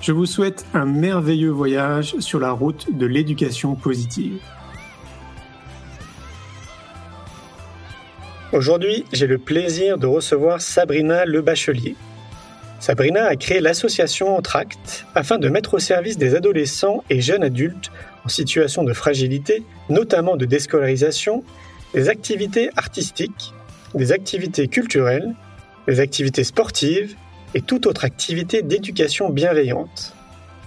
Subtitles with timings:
[0.00, 4.40] Je vous souhaite un merveilleux voyage sur la route de l'éducation positive.
[8.52, 11.96] Aujourd'hui, j'ai le plaisir de recevoir Sabrina Le Bachelier.
[12.80, 17.92] Sabrina a créé l'association Entracte afin de mettre au service des adolescents et jeunes adultes
[18.24, 21.44] en situation de fragilité, notamment de déscolarisation,
[21.92, 23.52] des activités artistiques,
[23.94, 25.34] des activités culturelles,
[25.86, 27.16] des activités sportives
[27.54, 30.14] et toute autre activité d'éducation bienveillante.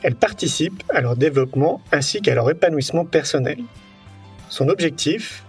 [0.02, 3.58] Elle participe à leur développement ainsi qu'à leur épanouissement personnel.
[4.50, 5.44] Son objectif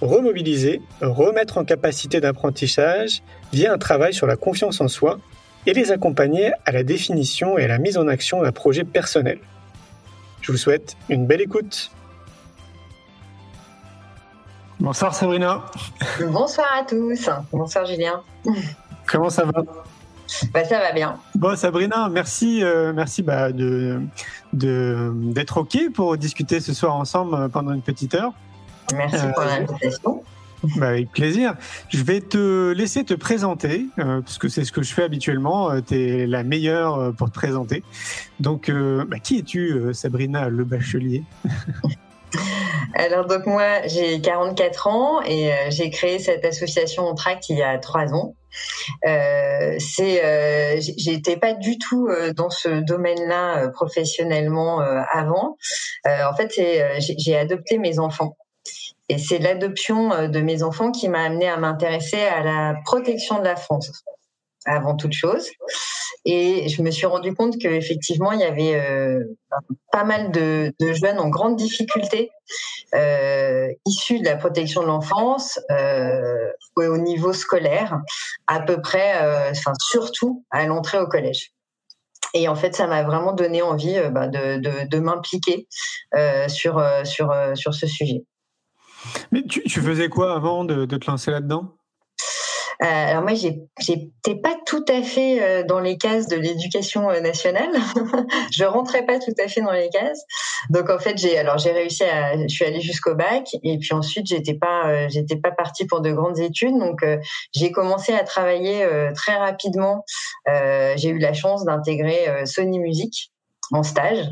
[0.00, 3.22] remobiliser, remettre en capacité d'apprentissage
[3.52, 5.20] via un travail sur la confiance en soi
[5.66, 9.38] et les accompagner à la définition et à la mise en action d'un projet personnel.
[10.40, 11.92] Je vous souhaite une belle écoute.
[14.80, 15.64] Bonsoir Sabrina.
[16.20, 17.30] Bonsoir à tous.
[17.52, 18.22] Bonsoir Julien.
[19.06, 19.62] Comment ça va?
[20.52, 21.16] Bah, ça va bien.
[21.34, 24.00] Bon Sabrina, merci, euh, merci bah, de
[24.52, 28.32] d'être ok pour discuter ce soir ensemble pendant une petite heure.
[28.94, 30.22] Merci pour l'invitation.
[30.76, 31.54] Bah, avec plaisir.
[31.88, 35.70] Je vais te laisser te présenter, euh, parce que c'est ce que je fais habituellement.
[35.70, 37.82] Euh, tu es la meilleure euh, pour te présenter.
[38.40, 41.22] Donc, bah, qui es-tu, Sabrina Le Bachelier?
[42.94, 47.78] Alors, donc moi, j'ai 44 ans et j'ai créé cette association Tract il y a
[47.78, 48.34] trois ans.
[49.06, 55.56] Euh, c'est, j'étais pas du tout dans ce domaine-là professionnellement avant.
[56.06, 56.52] en fait,
[56.98, 58.36] j'ai adopté mes enfants.
[59.12, 63.38] Et c'est l'adoption euh, de mes enfants qui m'a amené à m'intéresser à la protection
[63.38, 64.04] de la France
[64.64, 65.48] avant toute chose.
[66.24, 69.24] Et je me suis rendu compte qu'effectivement, il y avait euh,
[69.90, 72.30] pas mal de, jeunes en grande difficulté
[72.94, 78.00] euh, issus de la protection de l'enfance euh, au niveau scolaire,
[78.46, 81.52] à peu près, enfin surtout à l'entrée au collège.
[82.34, 85.66] Et en fait, ça m'a vraiment donné envie bah, de, m'impliquer
[86.48, 88.24] sur, sur, sur ce sujet.
[89.32, 91.74] Mais tu, faisais quoi avant de, te lancer là-dedans?
[91.74, 91.81] euh,
[92.84, 97.70] alors moi, j'étais pas tout à fait euh, dans les cases de l'éducation euh, nationale.
[98.52, 100.24] je rentrais pas tout à fait dans les cases.
[100.70, 103.92] Donc en fait, j'ai alors j'ai réussi à, je suis allée jusqu'au bac et puis
[103.92, 106.78] ensuite j'étais pas j'étais pas partie pour de grandes études.
[106.78, 107.04] Donc
[107.54, 110.04] j'ai commencé à travailler très rapidement.
[110.46, 113.31] j'ai eu la chance d'intégrer Sony Music
[113.82, 114.28] stage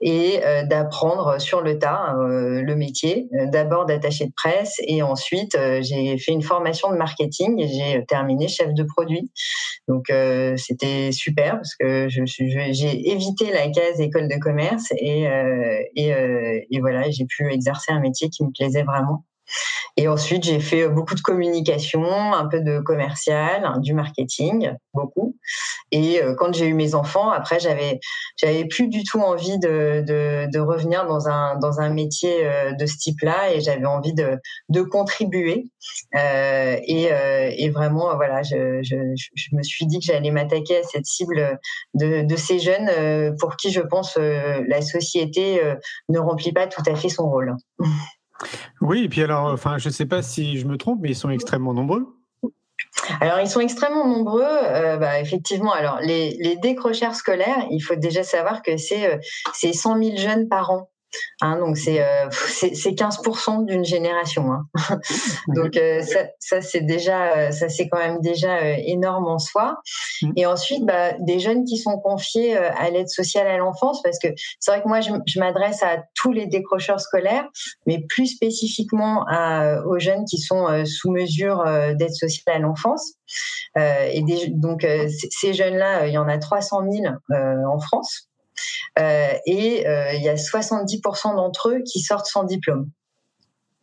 [0.00, 5.02] et euh, d'apprendre sur le tas euh, le métier, euh, d'abord d'attaché de presse et
[5.02, 9.30] ensuite j'ai fait une formation de marketing et j'ai terminé chef de produit.
[9.88, 10.10] Donc
[10.56, 15.24] c'était super parce que je j'ai évité la case école de commerce et,
[15.94, 19.24] et voilà, j'ai pu exercer un métier qui me plaisait vraiment.
[19.96, 25.36] Et ensuite, j'ai fait beaucoup de communication, un peu de commercial, hein, du marketing, beaucoup.
[25.92, 28.00] Et euh, quand j'ai eu mes enfants, après, j'avais,
[28.36, 32.86] j'avais plus du tout envie de, de, revenir dans un, dans un métier euh, de
[32.86, 34.38] ce type-là et j'avais envie de,
[34.68, 35.66] de contribuer.
[36.16, 38.96] Euh, et, euh, et, vraiment, voilà, je, je,
[39.34, 41.60] je, me suis dit que j'allais m'attaquer à cette cible
[41.94, 45.60] de, de ces jeunes pour qui je pense la société
[46.08, 47.54] ne remplit pas tout à fait son rôle.
[48.80, 51.16] Oui, et puis alors, enfin, je ne sais pas si je me trompe, mais ils
[51.16, 52.06] sont extrêmement nombreux.
[53.20, 54.42] Alors, ils sont extrêmement nombreux.
[54.44, 59.72] Euh, bah, effectivement, alors les, les, décrocheurs scolaires, il faut déjà savoir que c'est euh,
[59.72, 60.90] 100 000 jeunes par an
[61.40, 64.52] Hein, donc c'est euh, c'est 15% d'une génération.
[64.52, 64.66] Hein.
[65.48, 69.38] donc euh, ça, ça c'est déjà euh, ça c'est quand même déjà euh, énorme en
[69.38, 69.76] soi.
[70.22, 70.32] Mmh.
[70.36, 74.28] Et ensuite bah, des jeunes qui sont confiés à l'aide sociale à l'enfance parce que
[74.60, 77.46] c'est vrai que moi je, je m'adresse à tous les décrocheurs scolaires,
[77.86, 81.64] mais plus spécifiquement à, aux jeunes qui sont sous mesure
[81.94, 83.14] d'aide sociale à l'enfance.
[83.76, 84.86] et des, donc
[85.30, 88.28] ces jeunes là, il y en a 300 000 en France.
[88.96, 89.84] Et
[90.14, 92.90] il y a 70% d'entre eux qui sortent sans diplôme.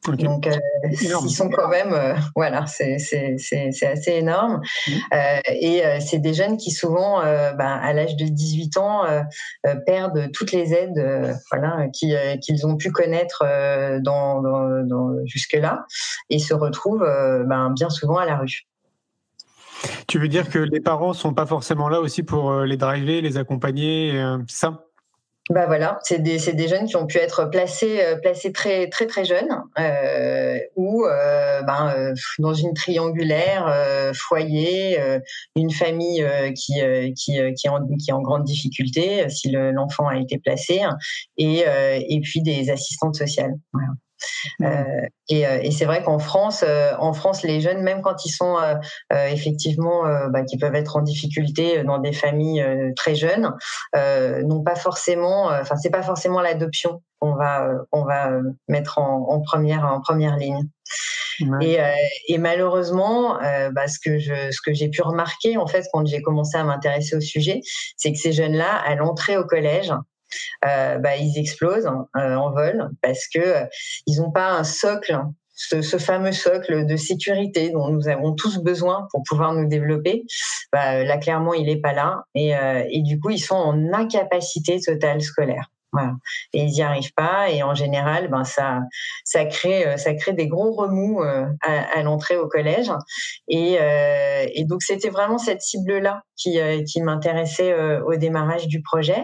[0.07, 0.57] Donc, euh,
[1.01, 4.61] ils sont quand même, euh, voilà, c'est assez énorme.
[4.87, 4.91] Mmh.
[5.13, 9.03] Euh, et euh, c'est des jeunes qui souvent, euh, ben, à l'âge de 18 ans,
[9.85, 13.43] perdent toutes les aides, voilà, qu'ils ont pu connaître
[14.01, 15.85] dans, dans, dans jusque-là,
[16.29, 17.07] et se retrouvent
[17.45, 18.65] ben, bien souvent à la rue.
[20.07, 23.37] Tu veux dire que les parents sont pas forcément là aussi pour les driver, les
[23.37, 24.85] accompagner, ça?
[25.49, 29.05] Bah voilà, c'est des, des jeunes qui ont pu être placés euh, placés très très
[29.07, 29.49] très jeunes
[29.79, 34.97] euh, ou euh, ben, euh, dans une triangulaire euh, foyer,
[35.55, 36.25] une famille
[36.55, 36.75] qui
[37.17, 40.81] qui qui en, qui est en grande difficulté si l'enfant a été placé
[41.37, 43.55] et et puis des assistantes sociales.
[44.61, 44.83] Euh,
[45.29, 48.31] et, euh, et c'est vrai qu'en France, euh, en France, les jeunes, même quand ils
[48.31, 48.57] sont
[49.11, 52.65] effectivement, bah, qui peuvent être en difficulté dans des familles
[52.95, 53.51] très jeunes,
[53.95, 58.31] n'ont pas forcément, enfin c'est pas forcément l'adoption qu'on va on va
[58.67, 60.67] mettre en, en, première en première ligne.
[61.61, 61.77] Et,
[62.27, 63.39] et, malheureusement,
[63.71, 66.63] bah, ce que je, ce que j'ai pu remarquer en fait quand j'ai commencé à
[66.63, 67.61] m'intéresser au sujet,
[67.97, 69.93] c'est que ces jeunes-là, à l'entrée au collège,
[70.63, 73.65] bah, ils explosent euh, en vol parce que euh,
[74.07, 75.19] ils n'ont pas un socle
[75.53, 80.23] ce, ce, fameux socle de sécurité dont nous avons tous besoin pour pouvoir nous développer,
[80.71, 83.93] bah, là clairement il est pas là et, euh, et, du coup ils sont en
[83.93, 85.69] incapacité totale scolaire.
[86.53, 88.79] Et ils n'y arrivent pas et en général, ben ça,
[89.23, 92.91] ça crée, euh, ça crée des gros remous euh, à, l'entrée au collège.
[93.47, 99.23] Et, euh, et donc c'était vraiment cette cible-là qui, qui m'intéressait au démarrage du projet.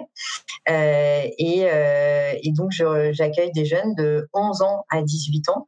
[0.68, 2.72] Et, et, donc
[3.12, 5.68] j'accueille des jeunes de 11 ans à 18 ans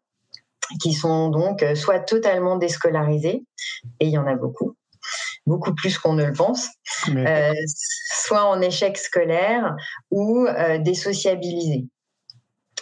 [0.80, 3.44] qui sont donc soit totalement déscolarisés,
[4.00, 4.76] et il y en a beaucoup,
[5.50, 6.70] beaucoup plus qu'on ne le pense,
[7.10, 7.52] euh,
[8.24, 9.76] soit en échec scolaire
[10.12, 11.88] ou euh, désociabilisés.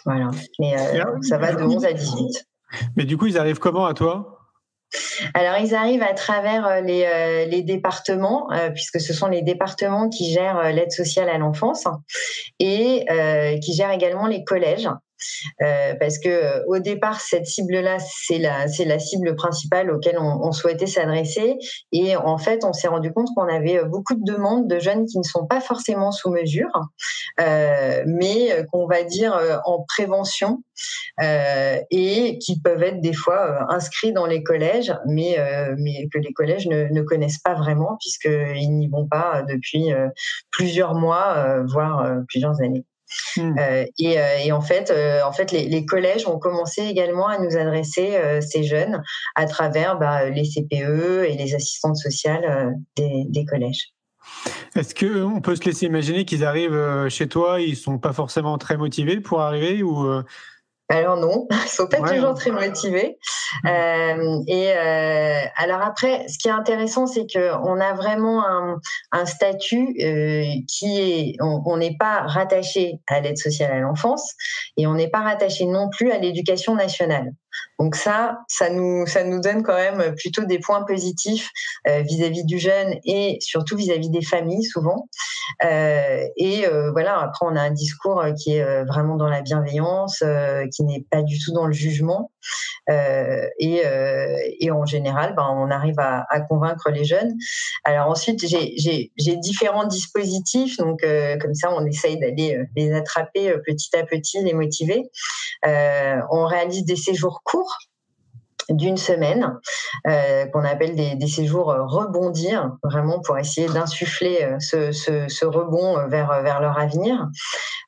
[0.05, 0.29] Voilà.
[0.59, 2.45] Mais euh, ça va de 11 à 18.
[2.97, 4.33] Mais du coup, ils arrivent comment à toi?
[5.33, 10.71] Alors, ils arrivent à travers les, les départements, puisque ce sont les départements qui gèrent
[10.71, 11.85] l'aide sociale à l'enfance
[12.59, 13.05] et
[13.61, 14.89] qui gèrent également les collèges.
[15.61, 20.51] Euh, parce que euh, au départ cette cible là c'est la cible principale auquel on,
[20.51, 21.57] souhaitait s'adresser
[21.91, 25.05] et en fait on s'est rendu compte qu'on avait euh, beaucoup de demandes de jeunes
[25.05, 26.69] qui ne sont pas forcément sous mesure
[27.37, 30.63] mais qu'on va dire en prévention
[31.19, 35.37] et qui peuvent être des fois inscrits dans les collèges mais
[35.77, 39.91] mais que les collèges ne, ne connaissent pas vraiment puisqu'ils n'y vont pas depuis
[40.51, 42.85] plusieurs mois voire plusieurs années.
[43.38, 43.56] Hmm.
[43.57, 47.27] Euh, et, euh, et, en fait, euh, en fait, les, les, collèges ont commencé également
[47.27, 49.01] à nous adresser ces jeunes
[49.36, 53.94] à travers bah, les CPE et les assistantes sociales des, des collèges.
[54.75, 58.57] Est-ce que on peut se laisser imaginer qu'ils arrivent chez toi, ils sont pas forcément
[58.57, 60.06] très motivés pour arriver ou
[60.89, 63.18] alors non, ils sont pas toujours très motivés.
[63.66, 68.80] Euh, et euh, alors après, ce qui est intéressant, c'est que on a vraiment un,
[69.12, 74.34] un statut euh, qui est, on n'est pas rattaché à l'aide sociale à l'enfance
[74.78, 77.31] et on n'est pas rattaché non plus à l'éducation nationale.
[77.80, 81.50] Donc ça, ça nous, ça nous donne quand même plutôt des points positifs
[81.88, 85.07] euh, vis-à-vis du jeune et surtout vis-à-vis des familles souvent.
[85.63, 90.24] Euh, et euh, voilà, après on a un discours qui est vraiment dans la bienveillance,
[90.74, 92.31] qui n'est pas du tout dans le jugement.
[93.60, 93.82] Et,
[94.60, 97.36] et, en général, ben, on arrive à, convaincre les jeunes.
[97.84, 101.01] Alors ensuite, j'ai différents dispositifs, donc
[101.42, 105.04] comme ça, on essaye d'aller les attraper petit à petit, les motiver.
[105.63, 107.77] on réalise des séjours court
[108.70, 109.60] d'une semaine,
[110.08, 116.42] euh, qu'on appelle des, séjours euh, rebondir, vraiment pour essayer d'insuffler euh, ce, rebond vers,
[116.44, 117.27] vers leur avenir.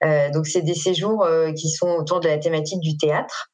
[0.04, 3.50] Euh, donc c'est des séjours qui sont autour de la thématique du théâtre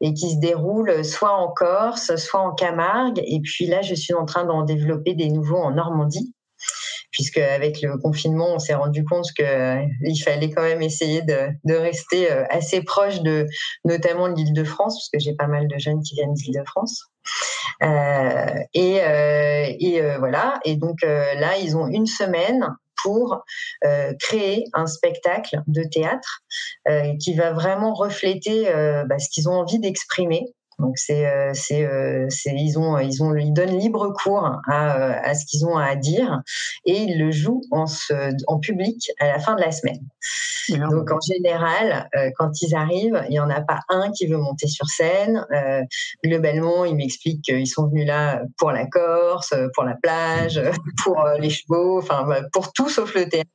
[0.00, 3.20] et qui se déroulent soit en Corse, soit en Camargue.
[3.24, 6.34] Et puis là, je suis en train d'en développer des nouveaux en Normandie
[7.14, 9.86] puisque avec le confinement, on s'est rendu compte que euh,
[10.24, 13.46] fallait quand même essayer de, de rester euh, assez proche de
[13.84, 17.04] notamment l'Île-de-France, parce que j'ai pas mal de jeunes qui viennent d'Île-de-France.
[17.82, 20.58] Euh, et, euh, et voilà.
[20.64, 22.66] Et donc là, ils ont une semaine
[23.04, 23.44] pour
[24.18, 26.40] créer un spectacle de théâtre
[27.20, 28.64] qui va vraiment refléter
[29.06, 30.46] bah, ce qu'ils ont envie d'exprimer
[30.78, 34.96] donc c'est euh, c'est euh, c'est ils ont ils ont ils donnent libre cours à,
[34.96, 36.42] euh, à ce qu'ils ont à dire
[36.84, 37.84] et ils le jouent en
[38.46, 40.00] en public à la fin de la semaine.
[40.68, 44.66] Donc en général, quand ils arrivent, il y en a pas un qui veut monter
[44.66, 45.44] sur scène.
[46.24, 50.62] globalement, ils m'expliquent qu'ils sont venus là pour la Corse, pour la plage,
[51.02, 53.50] pour les chevaux, enfin pour tout sauf le théâtre.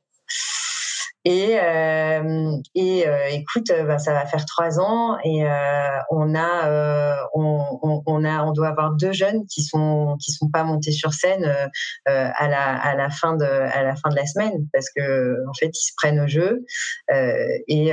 [1.26, 5.44] Et, euh, et euh, écoute, bah, ça va faire trois ans et
[6.10, 10.64] on a, on, on, a, on doit avoir deux jeunes qui sont qui sont pas
[10.64, 11.44] montés sur scène
[12.06, 15.54] à la à la fin de à la fin de la semaine parce que en
[15.58, 16.64] fait ils se prennent au jeu
[17.68, 17.92] et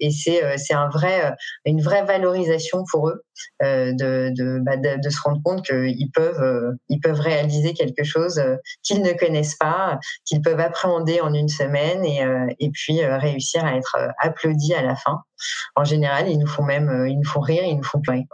[0.00, 3.24] et c'est c'est un vrai une vraie valorisation pour eux
[3.60, 8.40] de de, bah, de, de se rendre compte qu'ils peuvent ils peuvent réaliser quelque chose
[8.82, 13.18] qu'ils ne connaissent pas, qu'ils peuvent appréhender en une semaine et, euh, et puis euh,
[13.18, 15.20] réussir à être euh, applaudis à la fin.
[15.74, 18.26] En général, ils nous font même, ils nous font rire, ils nous font pleurer.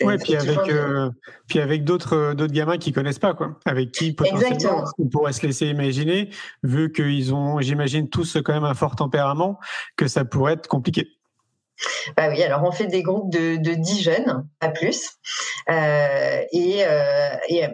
[0.00, 0.58] Ouais, puis avec,
[1.48, 5.46] puis avec d'autres d'autres gamins qui connaissent pas quoi, avec qui potentiellement on pourrait se
[5.46, 6.30] laisser imaginer,
[6.62, 9.58] vu qu'ils ont, j'imagine tous quand même un fort tempérament,
[9.96, 11.08] que ça pourrait être compliqué.
[12.16, 15.10] Bah oui, alors on fait des groupes de, de 10 jeunes, pas plus.
[15.70, 17.64] Euh, et, euh, et,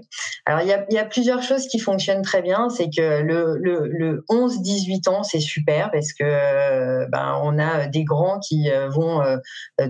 [0.47, 2.69] alors il y a, plusieurs choses qui fonctionnent très bien.
[2.71, 8.04] C'est que le, le, le 11-18 ans, c'est super parce que ben, on a des
[8.04, 9.37] grands qui euh, vont euh,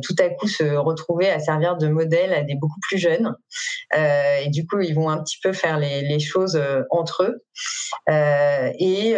[0.02, 3.34] tout à coup se retrouver à servir de modèle à des beaucoup plus jeunes.
[3.96, 7.44] Euh, et du coup, ils vont un petit peu faire les choses entre eux.
[8.08, 9.16] Et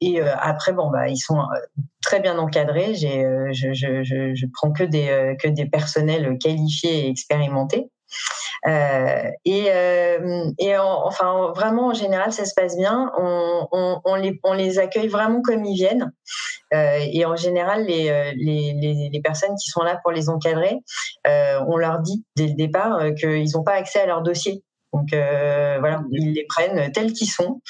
[0.00, 1.38] et après, bon, bah, ils sont
[2.02, 2.94] très bien encadré.
[2.94, 7.88] J'ai, euh, je, je, prends que des euh, que des personnels qualifiés et expérimentés.
[8.68, 10.50] Euh, et, euh,
[11.04, 13.10] enfin vraiment en général ça se passe bien.
[13.16, 16.12] On, les, accueille vraiment comme ils viennent.
[16.74, 20.78] Euh, et en général les, personnes qui sont là pour les encadrer,
[21.24, 24.62] on leur dit dès le départ qu'ils n'ont pas accès à leur dossier.
[24.92, 27.60] Donc euh, voilà, ils les prennent tels qu'ils sont.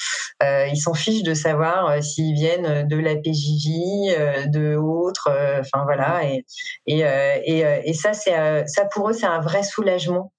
[0.41, 5.29] Euh, ils s'en fichent de savoir euh, s'ils viennent de la PJJ, de autres.
[5.59, 6.45] Enfin voilà, et
[6.87, 10.31] et, et, et ça c'est ça pour eux c'est un vrai soulagement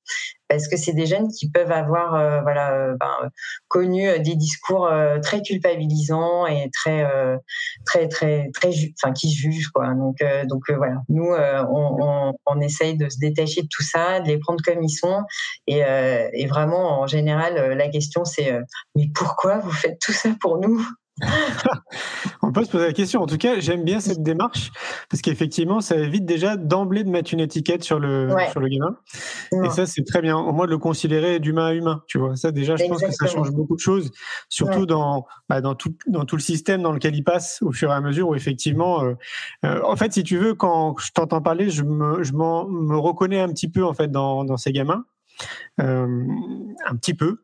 [0.49, 3.30] parce que c'est des jeunes qui peuvent avoir euh, voilà euh, ben,
[3.68, 4.90] connu euh, des discours
[5.23, 7.04] très culpabilisants et très
[7.84, 8.70] très très très
[9.02, 9.88] enfin qui jugent quoi.
[9.94, 10.96] Donc donc voilà.
[11.08, 14.82] Nous on, on, on, essaye de se détacher de tout ça de les prendre comme
[14.82, 15.23] ils sont.
[15.66, 15.80] Et,
[16.32, 18.58] et vraiment en général la question c'est
[18.94, 20.84] mais pourquoi vous faites tout ça pour nous?
[22.42, 23.23] On peut se poser la question.
[23.23, 24.71] En tout cas, j'aime bien cette démarche
[25.09, 28.97] parce qu'effectivement, ça évite déjà d'emblée de mettre une étiquette sur le, sur le gamin.
[29.64, 30.37] Et ça, c'est très bien.
[30.37, 32.02] Au moins de le considérer d'humain à humain.
[32.06, 34.11] Tu vois, ça déjà, je pense que ça change beaucoup de choses,
[34.49, 37.90] surtout dans, bah, dans, tout, dans tout le système dans lequel il passe au fur
[37.90, 39.14] et à mesure où effectivement, euh,
[39.64, 43.40] euh, en fait, si tu veux, quand je t'entends parler, je me, je me reconnais
[43.40, 45.04] un petit peu en fait dans, dans ces gamins.
[45.80, 46.26] Euh,
[46.87, 47.44] un petit peu,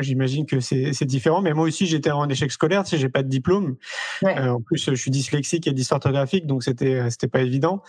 [0.00, 3.22] j'imagine que c'est différent, mais moi aussi j'étais en échec scolaire, tu sais, j'ai pas
[3.22, 3.76] de diplôme.
[4.24, 7.82] Euh, en plus, je suis dyslexique et dysorthographique, donc c'était c'était pas évident.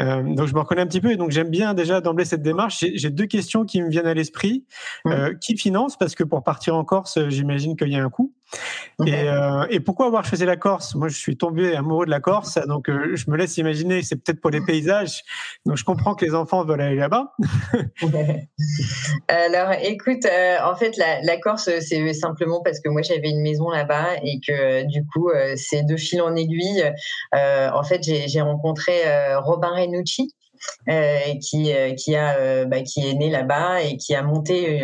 [0.00, 2.42] Euh, donc je me reconnais un petit peu et donc j'aime bien déjà d'emblée cette
[2.42, 2.84] démarche.
[2.94, 4.64] J'ai deux questions qui me viennent à l'esprit.
[5.06, 5.96] Euh, qui finance?
[5.96, 8.29] Parce que pour partir en Corse, j'imagine qu'il y a un coût.
[9.06, 10.94] Et, euh, et, pourquoi avoir choisi la Corse?
[10.94, 14.16] Moi, je suis tombé amoureux de la Corse, donc euh, je me laisse imaginer, c'est
[14.16, 15.22] peut-être pour les paysages.
[15.64, 17.32] Donc, je comprends que les enfants veulent aller là-bas.
[19.28, 23.42] Alors, écoute, euh, en fait, la, la Corse, c'est simplement parce que moi, j'avais une
[23.42, 26.84] maison là-bas et que du coup, c'est de fil en aiguille.
[27.32, 28.92] en fait, j'ai rencontré
[29.36, 30.34] Robin Renucci,
[31.40, 34.80] qui euh, qui a euh, bah, qui est né là-bas et qui a monté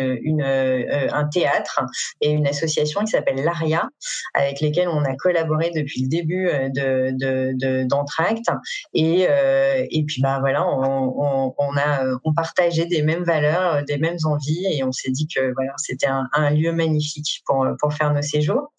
[1.11, 1.81] un théâtre
[2.21, 3.89] et une association qui s'appelle l'Aria
[4.33, 8.47] avec lesquels on a collaboré depuis le début de de d'Entracte.
[8.93, 14.65] Et et puis bah voilà on, a on partageait des mêmes valeurs des mêmes envies
[14.71, 18.21] et on s'est dit que voilà c'était un, un, lieu magnifique pour pour faire nos
[18.21, 18.71] séjours.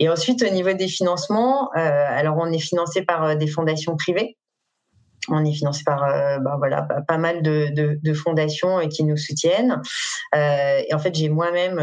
[0.00, 4.36] Et ensuite au niveau des financements alors on est financé par des fondations privées
[5.28, 6.00] on est financé par
[6.40, 9.80] bah, voilà pas mal de, de, de, fondations euh, qui nous soutiennent.
[10.34, 11.80] Euh, et en fait, j'ai moi-même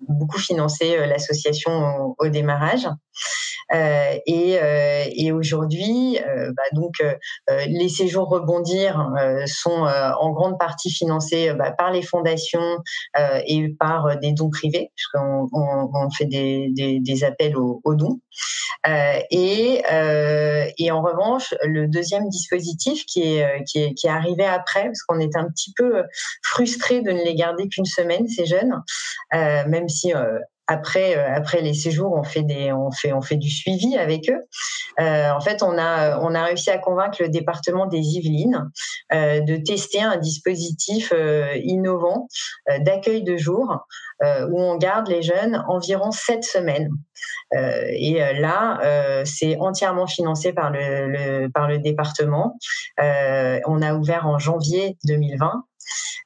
[0.00, 2.86] beaucoup financé l'association au, démarrage.
[3.72, 6.94] Euh, et, euh, et aujourd'hui, bah donc
[7.66, 9.12] les séjours rebondir
[9.46, 9.86] sont
[10.20, 12.78] en grande partie financés bah, par les fondations
[13.46, 18.20] et par des dons privés, puisqu'on on, on fait des, appels aux, dons.
[18.86, 19.82] et,
[20.90, 25.48] en revanche, le deuxième dispositif qui est, qui est, arrivé après, parce qu'on est un
[25.48, 26.02] petit peu
[26.42, 28.82] frustré de ne les garder qu'une semaine, ces jeunes,
[29.32, 33.36] même si euh, après euh, après les séjours on fait des on fait on fait
[33.36, 34.44] du suivi avec eux.
[35.00, 38.70] Euh, en fait on a on a réussi à convaincre le département des Yvelines
[39.10, 41.12] de tester un dispositif
[41.64, 42.28] innovant
[42.80, 43.86] d'accueil de jour
[44.22, 46.90] où on garde les jeunes environ sept semaines.
[47.52, 52.58] Et là c'est entièrement financé par le, le, par le département.
[52.98, 55.64] On a ouvert en janvier 2020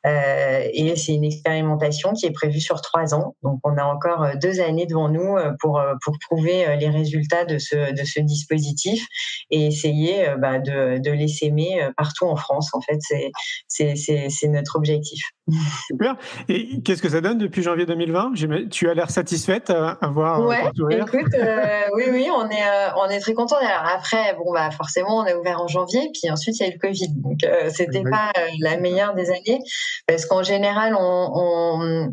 [0.04, 3.36] et c'est une expérimentation qui est prévue sur trois ans.
[3.42, 7.92] Donc on a encore deux années devant nous pour pour prouver les résultats de ce
[7.92, 9.06] de ce dispositif
[9.50, 12.70] et essayer bah, de de les s'aimer partout en France.
[12.74, 12.98] En fait,
[13.68, 15.22] c'est notre objectif.
[15.86, 16.16] Super.
[16.48, 18.32] Et qu'est-ce que ça donne depuis janvier 2020
[18.70, 21.32] Tu as l'air satisfaite à, voir Ouais, écoute,
[21.94, 22.64] oui, oui, on est,
[22.96, 23.56] on est très content.
[23.84, 26.74] après, bon, bah, forcément, on a ouvert en janvier, puis ensuite, il y a eu
[26.74, 27.08] le Covid.
[27.16, 29.51] Donc, euh, c'était pas euh, la meilleure des années,
[30.06, 30.96] parce qu'en général,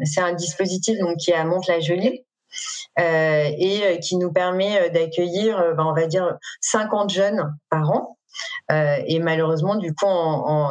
[0.03, 2.23] c'est un dispositif qui est à Mantes-la-Jolie.
[2.99, 8.17] Euh, et qui nous permet d'accueillir, ben, on va dire, 50 jeunes par an.
[8.69, 10.07] et malheureusement, du coup,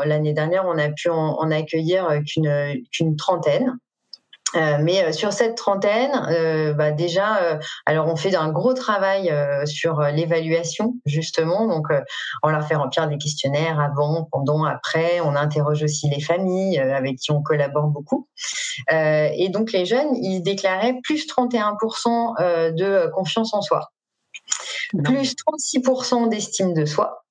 [0.05, 3.79] l'année dernière, on a pu en, accueillir qu'une trentaine.
[4.57, 9.33] Euh, mais euh, sur cette trentaine, euh, bah déjà, alors on fait un gros travail
[9.67, 11.67] sur l'évaluation justement.
[11.67, 11.87] Donc,
[12.43, 15.21] on leur fait remplir des questionnaires avant, pendant, après.
[15.21, 18.29] On interroge aussi les familles avec qui on collabore beaucoup.
[18.91, 23.91] et donc, les jeunes, ils déclaraient plus 31% de confiance en soi,
[25.05, 27.25] plus 36% d'estime de soi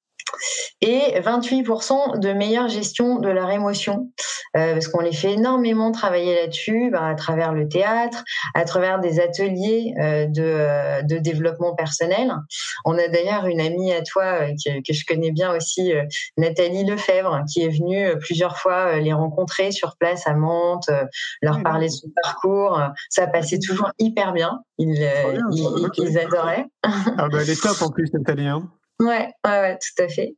[0.81, 4.12] et 28% de meilleure gestion de leur émotion,
[4.55, 9.00] euh, parce qu'on les fait énormément travailler là-dessus, bah, à travers le théâtre, à travers
[9.00, 12.34] des ateliers euh, de, euh, de, développement personnel.
[12.86, 15.93] On a d'ailleurs une amie à toi que, que, je connais bien aussi,
[16.38, 20.89] Nathalie Lefebvre, qui est venue plusieurs fois les rencontrer sur place à Mantes,
[21.41, 22.79] leur parler de son parcours.
[23.10, 24.60] Ça passait toujours hyper bien.
[24.77, 25.10] Ils,
[25.51, 26.65] ils, ils adoraient.
[26.84, 28.48] Ah bah, elle est top en plus, Nathalie.
[28.48, 30.35] Hein Ouais, ouais, ouais, tout à fait.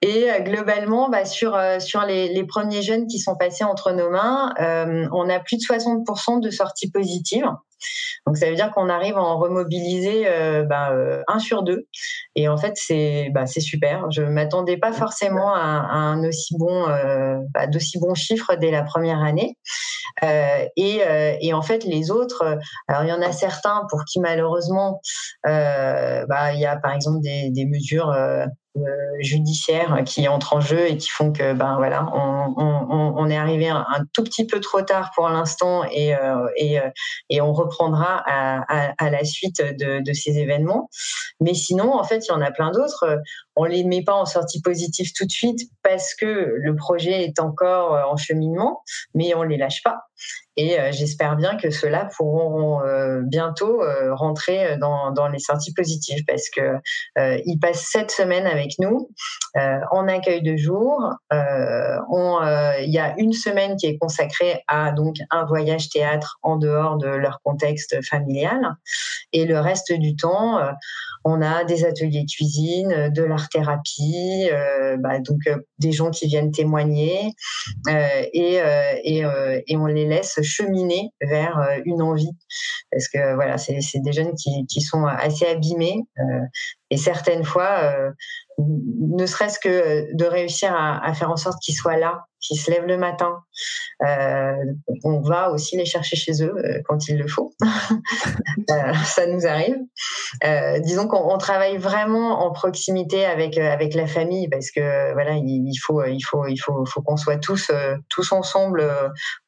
[0.00, 3.92] Et euh, globalement, bah, sur, euh, sur les, les, premiers jeunes qui sont passés entre
[3.92, 7.48] nos mains, euh, on a plus de 60% de sorties positives.
[8.26, 10.92] Donc ça veut dire qu'on arrive à en remobiliser euh, bah,
[11.28, 11.86] un sur deux.
[12.34, 14.10] Et en fait, c'est bah, super.
[14.10, 16.86] Je m'attendais pas forcément à, à, un aussi bon,
[17.54, 19.56] bah, d'aussi bons chiffres dès la première année.
[20.76, 21.00] Et,
[21.40, 22.58] et, en fait, les autres,
[22.88, 25.00] alors il y en a certains pour qui malheureusement,
[25.46, 28.46] il y a par exemple des, des mesures euh,
[29.20, 33.36] judiciaires qui entrent en jeu et qui font que ben voilà on, on, on est
[33.36, 36.88] arrivé un, tout petit peu trop tard pour l'instant et, euh, et, euh,
[37.28, 40.88] et on reprendra à, à, à la suite de, de, ces événements.
[41.40, 43.20] Mais sinon en fait il y en a plein d'autres.
[43.56, 47.40] On les met pas en sortie positive tout de suite parce que le projet est
[47.40, 48.82] encore en cheminement
[49.14, 49.98] mais on les lâche pas
[50.56, 56.24] et euh, j'espère bien que ceux-là pourront euh, bientôt euh, rentrer dans, les sorties positives
[56.26, 56.74] parce que
[57.46, 59.08] ils passent sept semaines avec nous
[59.54, 61.14] en accueil de jour.
[61.30, 66.98] Il y a une semaine qui est consacrée à donc un voyage théâtre en dehors
[66.98, 68.60] de leur contexte familial
[69.32, 70.60] et le reste du temps
[71.24, 74.48] on a des ateliers cuisine, de l'art thérapie,
[74.98, 75.40] bah, donc
[75.78, 77.32] des gens qui viennent témoigner
[77.88, 78.60] et,
[79.04, 79.24] et,
[79.66, 82.32] et on les laisse cheminer vers euh, une envie.
[82.90, 86.40] Parce que voilà, c'est des jeunes qui, qui, sont assez abîmés euh,
[86.90, 88.10] et certaines fois, euh,
[88.58, 92.70] ne serait-ce que de réussir à, à faire en sorte qu'ils soient là, qu'ils se
[92.70, 93.38] lèvent le matin,
[94.06, 94.56] euh,
[95.04, 97.52] on va aussi les chercher chez eux euh, quand il le faut.
[97.62, 99.76] euh, ça nous arrive.
[100.44, 105.68] Euh, disons qu'on travaille vraiment en proximité avec avec la famille parce que voilà, il,
[105.68, 107.70] il faut il faut il faut, faut qu'on soit tous
[108.08, 108.84] tous ensemble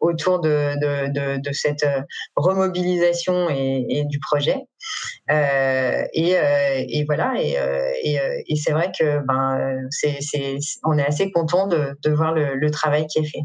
[0.01, 1.87] autour de de, de, de cette
[2.37, 4.67] remobilisation et, et du projet.
[5.29, 6.37] Et,
[6.89, 10.19] et voilà euh, euh, et, c'est vrai que ben, c'est,
[10.85, 13.43] on est assez content de, voir le, travail qui est fait.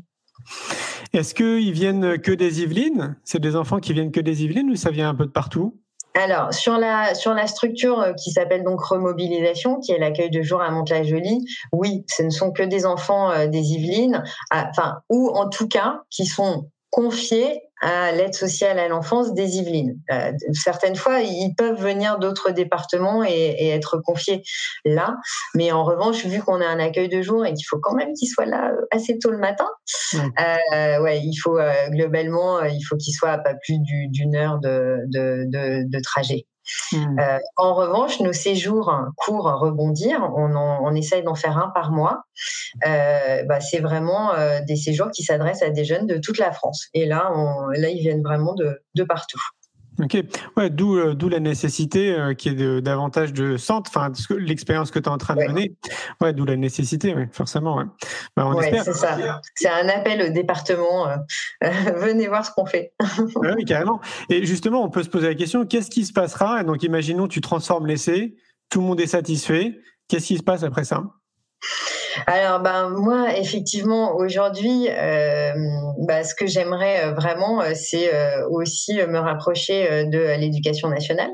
[1.14, 3.16] Est-ce qu'ils viennent que des Yvelines?
[3.24, 5.80] C'est des enfants qui viennent que des Yvelines ou ça vient un peu de partout?
[6.16, 10.42] Alors sur la sur la structure euh, qui s'appelle donc remobilisation, qui est l'accueil de
[10.42, 15.50] jour à Mantes-la-Jolie, oui, ce ne sont que des enfants des Yvelines, enfin ou en
[15.50, 20.00] tout cas qui sont confiés à l'aide sociale à l'enfance des Yvelines.
[20.12, 24.42] Euh, certaines fois, ils peuvent venir d'autres départements et, et, être confiés
[24.86, 25.16] là,
[25.56, 28.14] mais en revanche, vu qu'on a un accueil de jour et qu'il faut quand même
[28.14, 29.68] qu'ils soient là euh, assez tôt le matin,
[30.16, 34.36] euh, ouais, il faut euh, globalement, euh, il faut qu'ils soient à pas plus d'une
[34.36, 36.46] heure de, de, de, de trajet.
[36.92, 37.20] Hmm.
[37.20, 42.24] Euh, en revanche, nos séjours courts rebondir, on, essaye d'en faire un par mois.
[42.86, 46.52] Euh, bah, c'est vraiment euh, des séjours qui s'adressent à des jeunes de toute la
[46.52, 46.88] France.
[46.94, 47.32] Et là,
[47.74, 49.42] là ils viennent vraiment de, de partout.
[50.02, 50.18] Ok,
[50.56, 54.92] ouais, d'où euh, d'où la nécessité euh, qui est de, davantage de centres, enfin l'expérience
[54.92, 55.76] que tu es en train de mener,
[56.22, 57.78] ouais, d'où la nécessité, ouais, forcément.
[57.78, 57.86] Ouais.
[58.36, 59.42] Bah, on c'est ça.
[59.56, 61.08] C'est un appel au département.
[61.10, 61.18] Euh,
[61.98, 62.94] venez voir ce qu'on fait.
[63.36, 64.00] oui, carrément.
[64.30, 66.64] Et justement, on peut se poser la question qu'est-ce qui se passera?
[66.64, 68.36] Donc, imaginons tu transformes l'essai,
[68.70, 69.80] tout le monde est satisfait.
[70.08, 71.04] Qu'est-ce qui se passe après ça?
[72.28, 75.54] Alors, ben, moi, effectivement, aujourd'hui, euh,
[76.00, 78.12] bah, ce que j'aimerais vraiment, c'est
[78.50, 81.32] aussi me rapprocher de l'éducation nationale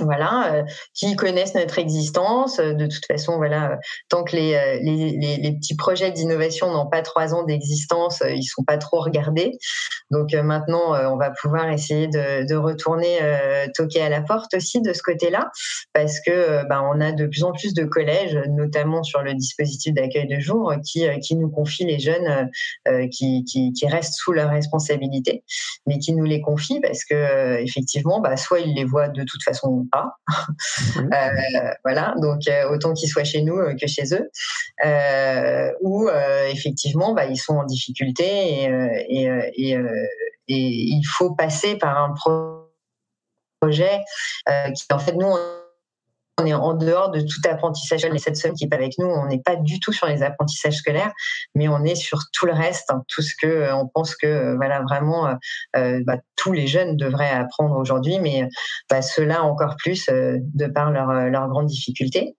[0.00, 0.62] voilà, euh,
[0.94, 2.58] qui connaissent notre existence.
[2.58, 3.76] Euh, de toute façon, voilà, euh,
[4.08, 8.64] tant que les, les, les, petits projets d'innovation n'ont pas trois ans d'existence, ils sont
[8.64, 9.52] pas trop regardés.
[10.10, 13.18] Donc maintenant, on va pouvoir essayer de, de retourner
[13.74, 15.50] toquer à la porte aussi de ce côté-là,
[15.92, 19.94] parce que ben, on a de plus en plus de collèges, notamment sur le dispositif
[19.94, 22.50] d'accueil de jour, qui, qui nous confient les jeunes
[23.12, 25.44] qui, qui, qui, restent sous leur responsabilité,
[25.86, 29.42] mais qui nous les confient parce que effectivement, bah, soit ils les voient de toute
[29.42, 30.16] façon pas.
[30.96, 34.30] Euh, voilà, donc euh, autant qu'ils soient chez nous euh, que chez eux,
[35.80, 36.08] ou
[36.48, 38.64] effectivement, bah, ils sont en difficulté
[39.08, 39.24] et,
[39.56, 39.76] et,
[40.48, 42.14] il faut passer par un
[43.60, 44.00] projet
[44.74, 45.59] qui, en fait, nous, on
[46.46, 48.04] est en dehors de tout apprentissage.
[48.04, 50.76] Les sept semaines qui est avec nous, on n'est pas du tout sur les apprentissages
[50.76, 51.12] scolaires,
[51.54, 54.26] mais on est sur tout le reste, hein, tout ce que euh, on pense que
[54.26, 55.36] euh, voilà vraiment
[55.76, 58.48] euh, bah, tous les jeunes devraient apprendre aujourd'hui, mais
[58.88, 62.36] bah, ceux-là encore plus de par leurs leur grandes difficultés.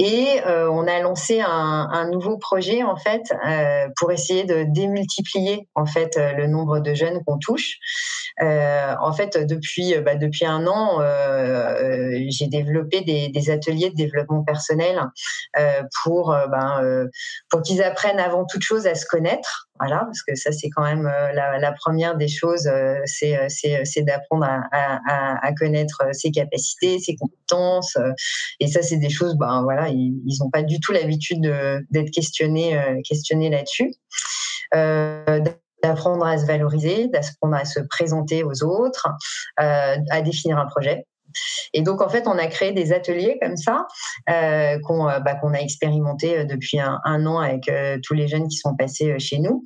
[0.00, 3.22] Et on a lancé un, un, nouveau projet en fait
[3.96, 7.78] pour essayer de démultiplier en fait le nombre de jeunes qu'on touche.
[8.42, 13.90] Euh, en fait, depuis bah, depuis un an, euh, euh, j'ai développé des, des, ateliers
[13.90, 15.00] de développement personnel
[16.02, 17.08] pour ben,
[17.48, 19.68] pour qu'ils apprennent avant toute chose à se connaître.
[19.80, 22.68] Voilà, parce que ça c'est quand même la, la, première des choses,
[23.06, 27.96] c'est c'est d'apprendre à, à, à, connaître ses capacités, ses compétences,
[28.60, 31.52] et ça c'est des choses, ben voilà, ils n'ont pas du tout l'habitude
[31.90, 33.94] d'être questionnés questionnés là-dessus.
[34.74, 35.40] Euh,
[35.84, 39.08] d'apprendre à se valoriser, d'apprendre à se présenter aux autres,
[39.60, 41.06] euh, à définir un projet.
[41.72, 43.86] Et donc en fait, on a créé des ateliers comme ça
[44.30, 47.70] euh, qu'on euh, bah, qu'on a expérimenté euh, depuis un, an avec
[48.02, 49.64] tous les jeunes qui sont passés chez nous.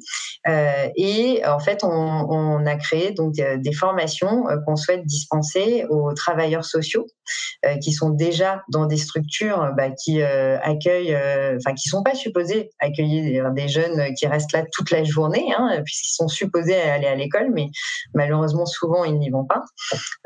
[0.97, 7.07] Et en fait, on, a créé donc des formations qu'on souhaite dispenser aux travailleurs sociaux
[7.83, 11.17] qui sont déjà dans des structures bah, qui accueillent,
[11.57, 15.81] enfin qui sont pas supposés accueillir des jeunes qui restent là toute la journée, hein,
[15.85, 17.69] puisqu'ils sont supposés aller à l'école, mais
[18.15, 19.63] malheureusement souvent ils n'y vont pas.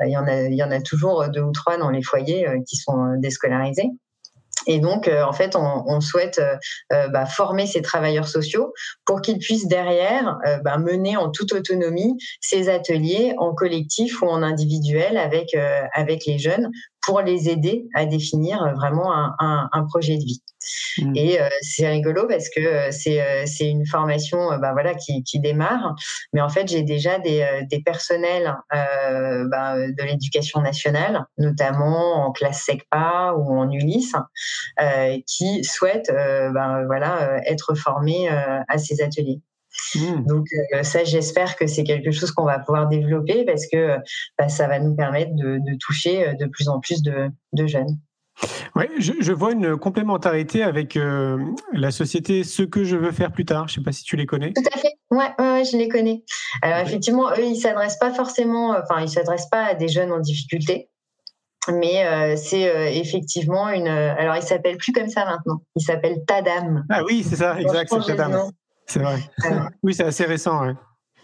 [0.05, 2.77] Il y il y en a toujours deux ou trois dans les foyers euh, qui
[2.77, 3.91] sont euh, déscolarisés.
[4.69, 6.41] Et donc, euh, en fait, on, souhaite
[6.89, 8.73] bah, former ces travailleurs sociaux
[9.05, 14.41] pour qu'ils puissent derrière bah, mener en toute autonomie ces ateliers en collectif ou en
[14.41, 15.57] individuel avec
[15.95, 16.71] avec les jeunes
[17.03, 20.43] pour les aider à définir vraiment un, un, un projet de vie.
[20.99, 21.17] Mmh.
[21.17, 25.41] Et euh, c'est rigolo parce que euh, c'est euh, une formation bah, voilà qui, qui
[25.41, 25.95] démarre,
[26.33, 32.65] mais en fait j'ai déjà des, des personnels bah, de l'éducation nationale, notamment en classe
[32.65, 34.15] SECPA ou en Ulysse,
[35.27, 39.41] qui souhaitent bah, voilà être formés à ces ateliers.
[39.95, 40.27] Mmh.
[40.27, 40.47] Donc
[40.83, 43.97] ça, j'espère que c'est quelque chose qu'on va pouvoir développer parce que
[44.39, 47.99] bah, ça va nous permettre de, de, toucher de plus en plus de, de jeunes.
[48.75, 51.39] Ouais, je, je, vois une complémentarité avec euh,
[51.73, 53.69] la société Ce que je veux faire plus tard.
[53.69, 54.53] Je ne sais pas si tu les connais.
[54.53, 54.93] Tout à fait.
[55.11, 56.25] Ouais, ouais, je les connais.
[56.63, 60.21] Alors effectivement, eux, ils s'adressent pas forcément, enfin, ils s'adressent pas à des jeunes en
[60.21, 60.89] difficulté.
[61.69, 63.87] Mais euh, c'est euh, effectivement une.
[63.87, 65.63] Alors, il s'appelle plus comme ça maintenant.
[65.77, 66.85] Il s'appelle Tadam.
[66.91, 68.51] Ah oui, c'est ça, exact, c'est Tadam.
[68.87, 69.19] C'est vrai.
[69.83, 70.65] oui, c'est assez récent.
[70.67, 70.75] Ouais,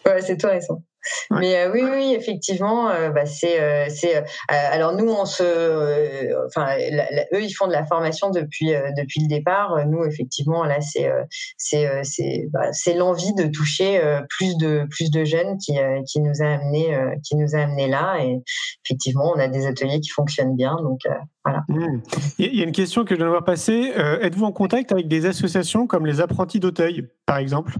[0.07, 0.83] ouais c'est tout récent.
[1.31, 4.25] Mais euh, oui, oui, effectivement, euh, bah, c'est, euh, c'est.
[4.49, 6.77] alors nous, on se, enfin,
[7.33, 9.87] eux, ils font de la formation depuis depuis le départ.
[9.87, 11.11] Nous, effectivement, là, c'est
[11.57, 16.42] c'est c'est bah, c'est l'envie de toucher plus de plus de jeunes qui qui nous
[16.42, 18.18] a amené qui nous a amené là.
[18.23, 18.40] Et
[18.85, 21.01] effectivement, on a des ateliers qui fonctionnent bien, donc.
[21.44, 21.62] Voilà.
[21.68, 22.03] Mmh.
[22.38, 23.92] Il y a une question que je dois voir passer.
[24.21, 27.79] Êtes-vous en contact avec des associations comme les apprentis d'Auteuil, par exemple?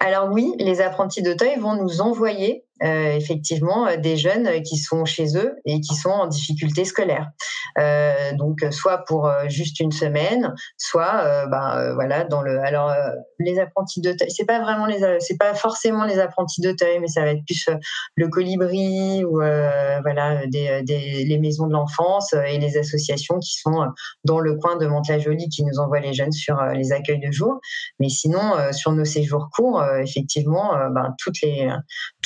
[0.00, 5.06] Alors oui, les apprentis d'Auteuil vont nous envoyer euh, effectivement euh, des jeunes qui sont
[5.06, 7.30] chez eux et qui sont en difficulté scolaire.
[7.78, 12.60] Euh, donc soit pour juste une semaine, soit ben voilà dans le.
[12.60, 12.92] Alors
[13.38, 17.22] les apprentis d'Auteuil, c'est pas vraiment les, c'est pas forcément les apprentis d'Auteuil, mais ça
[17.22, 17.68] va être plus
[18.14, 23.86] le colibri ou voilà des, les maisons de l'enfance et les associations qui sont
[24.24, 27.60] dans le coin de Mantes-la-Jolie qui nous envoient les jeunes sur les accueils de jour.
[28.00, 31.68] Mais sinon sur nos séjours courts, effectivement, ben toutes les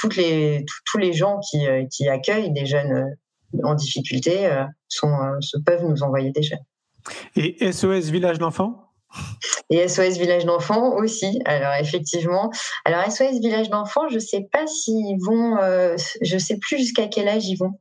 [0.00, 4.64] toutes les, tous les gens qui, euh, qui, accueillent des jeunes euh, en difficulté euh,
[4.88, 5.12] sont,
[5.66, 6.64] peuvent nous envoyer des jeunes.
[7.36, 8.86] Et SOS Village d'enfants?
[9.70, 11.40] Et SOS Village d'enfants aussi.
[11.44, 12.50] Alors effectivement,
[12.84, 15.56] alors SOS Village d'enfants, je sais pas s'ils vont,
[16.22, 17.72] je sais plus jusqu'à quel âge ils vont,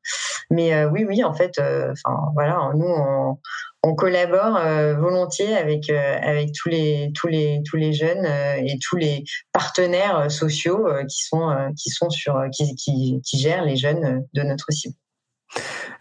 [0.50, 3.38] mais oui, oui, en fait, enfin voilà, nous on,
[3.84, 4.60] on collabore
[4.98, 10.86] volontiers avec avec tous les tous les tous les jeunes et tous les partenaires sociaux
[11.08, 14.96] qui sont qui sont sur qui, qui gèrent les jeunes de notre cible.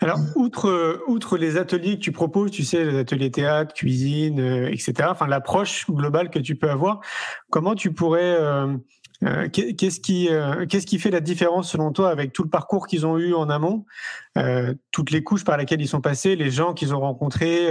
[0.01, 4.39] Alors, outre, outre les ateliers que tu proposes, tu sais, les ateliers théâtre, cuisine,
[4.71, 7.01] etc., enfin, l'approche globale que tu peux avoir,
[7.51, 8.37] comment tu pourrais
[9.25, 12.87] euh, qu'est-ce qui, euh, qu'est-ce qui fait la différence selon toi avec tout le parcours
[12.87, 13.85] qu'ils ont eu en amont,
[14.37, 17.69] euh, toutes les couches par lesquelles ils sont passés, les gens qu'ils ont rencontrés,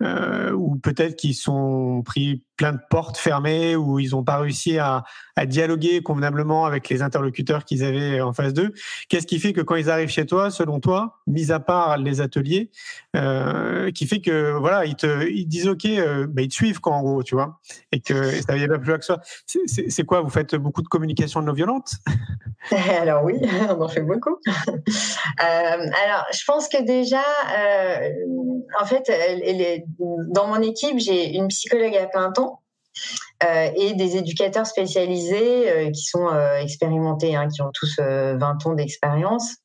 [0.00, 5.04] ou peut-être qu'ils sont pris plein de portes fermées, ou ils n'ont pas réussi à,
[5.46, 8.72] dialoguer convenablement avec les interlocuteurs qu'ils avaient en face d'eux?
[9.08, 12.20] Qu'est-ce qui fait que quand ils arrivent chez toi, selon toi, mis à part les
[12.20, 12.70] ateliers,
[13.94, 15.86] qui fait que voilà, ils te, disent ok,
[16.28, 17.60] bah, ils te suivent quoi en gros, tu vois,
[17.92, 19.20] et que ça vient pas plus loin que ça.
[19.44, 21.90] C'est quoi Vous faites beaucoup de communication non violente
[23.00, 23.34] Alors oui,
[23.70, 24.38] on en fait beaucoup.
[25.38, 28.08] Euh, alors, je pense que déjà, euh,
[28.80, 29.10] en fait,
[30.30, 32.62] dans mon équipe, j'ai une psychologue à plein temps.
[33.44, 39.56] Euh, et des éducateurs spécialisés qui sont expérimentés, hein, qui ont tous 20 ans d'expérience.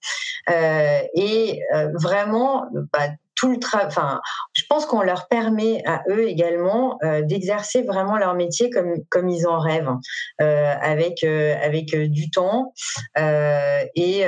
[0.49, 1.61] et
[1.93, 3.07] vraiment, bah,
[3.41, 4.21] tout le Enfin,
[4.53, 9.29] je pense qu'on leur permet à eux également euh, d'exercer vraiment leur métier comme comme
[9.29, 9.97] ils en rêvent,
[10.41, 12.73] euh, avec euh, avec du temps
[13.17, 14.25] et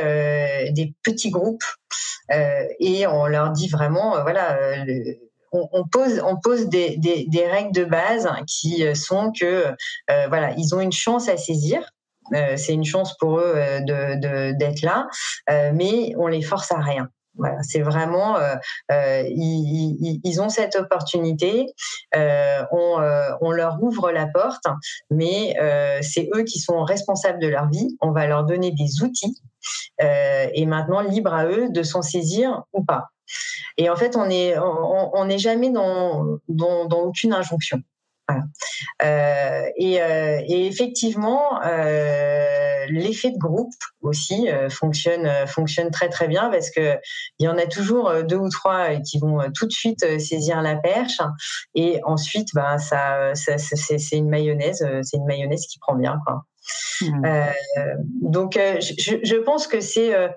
[0.71, 1.63] des petits groupes.
[2.79, 4.57] et on leur dit vraiment, voilà.
[5.51, 9.67] on, pose, on pose des, des, règles de base qui sont que
[10.07, 11.87] voilà, ils ont une chance à saisir.
[12.31, 15.07] c'est une chance pour eux de d'être là,
[15.73, 17.09] mais on les force à rien.
[17.63, 18.55] C'est vraiment, euh,
[18.91, 21.65] euh, ils, ont cette opportunité,
[22.15, 24.65] euh, on, leur ouvre la porte,
[25.09, 25.55] mais
[26.01, 27.97] c'est eux qui sont responsables de leur vie.
[28.01, 29.41] On va leur donner des outils
[29.99, 33.09] et maintenant libre à eux de s'en saisir ou pas.
[33.77, 37.79] Et en fait, on n'est on, on jamais dans, dans, aucune injonction.
[39.77, 39.97] Et,
[40.49, 41.59] effectivement,
[42.89, 46.97] l'effet de groupe aussi euh, fonctionne fonctionne très très bien parce que
[47.39, 50.75] il y en a toujours deux ou trois qui vont tout de suite saisir la
[50.75, 51.19] perche
[51.75, 56.43] et ensuite, bah ça, ça c'est une mayonnaise, c'est une mayonnaise qui prend bien quoi.
[57.01, 57.27] Mmh.
[58.21, 60.29] donc, je, je, pense que c'est euh,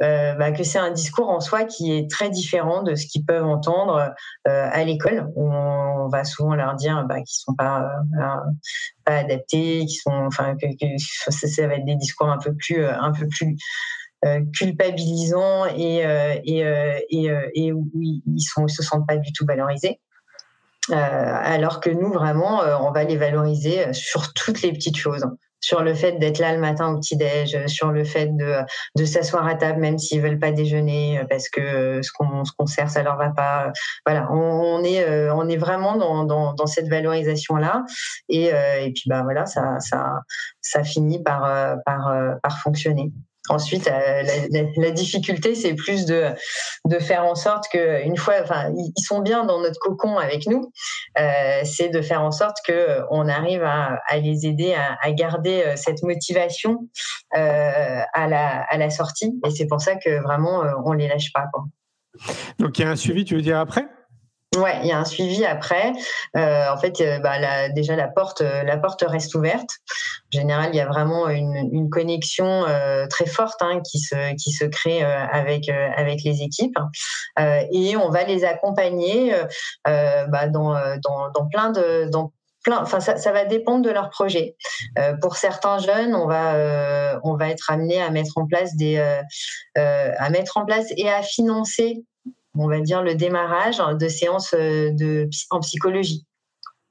[0.00, 3.46] bah, que c'est un discours en soi qui est très différent de ce qu'ils peuvent
[3.46, 4.12] entendre
[4.48, 8.36] euh, à l'école, où on va souvent leur dire bah, qu'ils sont pas, euh,
[9.06, 13.56] adaptés, sont, que, ça, va être des discours un peu plus, un peu plus
[14.52, 16.04] culpabilisants et
[17.72, 20.00] où ils sont, se sentent pas du tout valorisés.
[20.90, 25.26] alors que nous, vraiment, on va les valoriser sur toutes les petites choses
[25.62, 28.56] sur le fait d'être là le matin au petit-déj, sur le fait de,
[28.96, 32.44] de s'asseoir à table même s'ils veulent pas déjeuner euh, parce que euh, ce qu'on
[32.44, 33.72] ce qu'on sert ça leur va pas.
[34.04, 37.84] Voilà, on, est euh, on est vraiment dans, dans, dans cette valorisation là
[38.28, 40.20] et, et puis bah voilà ça ça
[40.60, 43.12] ça finit par par par fonctionner.
[43.48, 44.22] Ensuite, euh,
[44.76, 46.26] la, difficulté, c'est plus de,
[46.84, 50.46] de faire en sorte que, une fois, enfin, ils sont bien dans notre cocon avec
[50.46, 50.70] nous,
[51.18, 54.96] euh, c'est de faire en sorte que euh, on arrive à, à les aider à,
[55.02, 56.88] à, garder cette motivation
[57.36, 59.34] euh, à, la, à la sortie.
[59.44, 61.46] Et c'est pour ça que vraiment, on les lâche pas.
[61.52, 61.64] Quoi.
[62.60, 63.88] Donc, il y a un suivi, tu veux dire après?
[64.58, 65.94] Ouais, il y a un suivi après.
[66.36, 69.70] Euh, en fait, euh, bah, déjà la porte, euh, la porte reste ouverte.
[70.34, 72.64] En général, il y a vraiment une, connexion
[73.10, 76.78] très forte hein, qui se qui se crée avec avec les équipes
[77.38, 79.34] et on va les accompagner
[79.84, 82.80] bah, dans, dans plein de dans plein.
[82.80, 84.56] Enfin, ça, ça va dépendre de leur projet.
[85.20, 88.98] pour certains jeunes, on va on va être amené à mettre en place des
[89.74, 92.04] à mettre en place et à financer
[92.54, 96.26] on va dire, le démarrage de séances euh, de, en psychologie.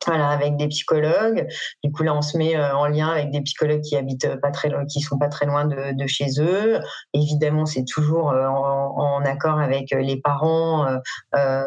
[0.08, 1.48] Voilà, avec des psychologues.
[1.84, 4.50] Du coup, là, on se met euh, en lien avec des psychologues qui habitent pas
[4.50, 6.80] très qui sont pas très loin de, de chez eux.
[7.14, 10.88] Évidemment, c'est toujours euh, en, accord avec les parents
[11.36, 11.64] euh,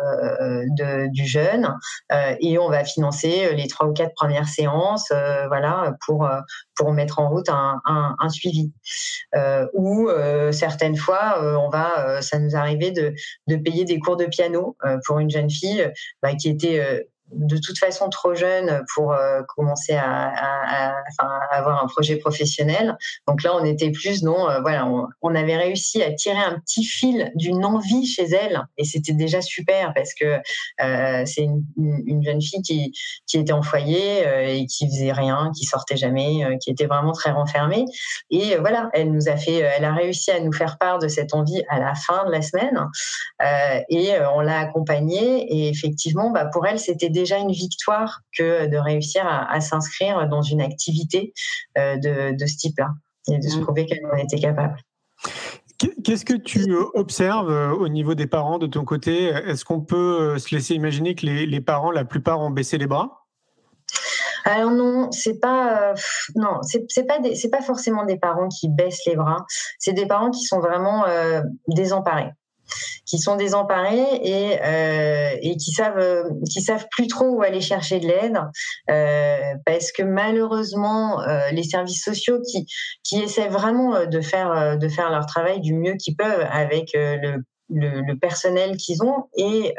[0.76, 1.72] de, du jeune.
[2.40, 5.12] et on va financer les trois ou quatre premières séances,
[5.46, 6.28] voilà, pour
[6.74, 8.72] pour mettre en route un, un, un suivi.
[9.72, 10.08] ou
[10.50, 13.14] certaines fois, on va, ça nous arrivait de
[13.46, 15.88] de payer des cours de piano pour une jeune fille
[16.22, 20.94] bah, qui était de toute façon trop jeune pour euh, commencer à,
[21.50, 22.96] avoir un projet professionnel.
[23.26, 24.86] Donc là, on était plus non, euh, voilà,
[25.22, 29.40] on, avait réussi à tirer un petit fil d'une envie chez elle, et c'était déjà
[29.42, 30.38] super parce que
[30.80, 32.92] euh, c'est une, jeune fille qui,
[33.34, 37.84] était en foyer et qui faisait rien, qui sortait jamais, qui était vraiment très renfermée.
[38.30, 41.34] Et voilà, elle nous a fait, elle a réussi à nous faire part de cette
[41.34, 42.86] envie à la fin de la semaine,
[43.88, 45.46] et on l'a accompagnée.
[45.52, 50.42] Et effectivement, bah, pour elle, c'était déjà une victoire que de réussir à, s'inscrire dans
[50.42, 51.32] une activité
[51.78, 52.90] euh, de, ce type-là
[53.28, 53.62] et de se mmh.
[53.62, 54.76] prouver qu'elle en était capable.
[56.04, 59.24] Qu'est-ce que tu observes euh, au niveau des parents de ton côté?
[59.24, 62.86] Est-ce qu'on peut euh, se laisser imaginer que les, parents, la plupart, ont baissé les
[62.86, 63.26] bras?
[64.44, 65.94] Alors non, c'est pas
[66.34, 69.46] non, c'est pas c'est pas forcément des parents qui baissent les bras.
[69.78, 71.06] C'est des parents qui sont vraiment
[71.66, 72.30] désemparés
[73.06, 78.00] qui sont désemparés et, euh, qui savent euh, qui savent plus trop où aller chercher
[78.00, 78.38] de l'aide
[78.90, 81.20] euh, parce que malheureusement
[81.52, 82.66] les services sociaux qui
[83.02, 87.42] qui essaient vraiment de faire de faire leur travail du mieux qu'ils peuvent avec le
[87.70, 89.74] le, personnel qu'ils ont et,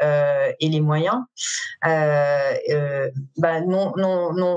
[0.60, 1.18] et les moyens,
[1.82, 4.56] bah non, non, non,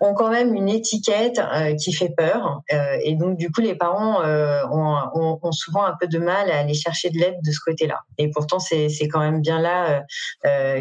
[0.00, 2.62] ont quand même une étiquette euh, qui fait peur.
[2.72, 6.50] Euh, et donc, du coup, les parents euh, ont, ont, souvent un peu de mal
[6.50, 8.00] à aller chercher de l'aide de ce côté-là.
[8.18, 10.04] Et pourtant, c'est quand même bien là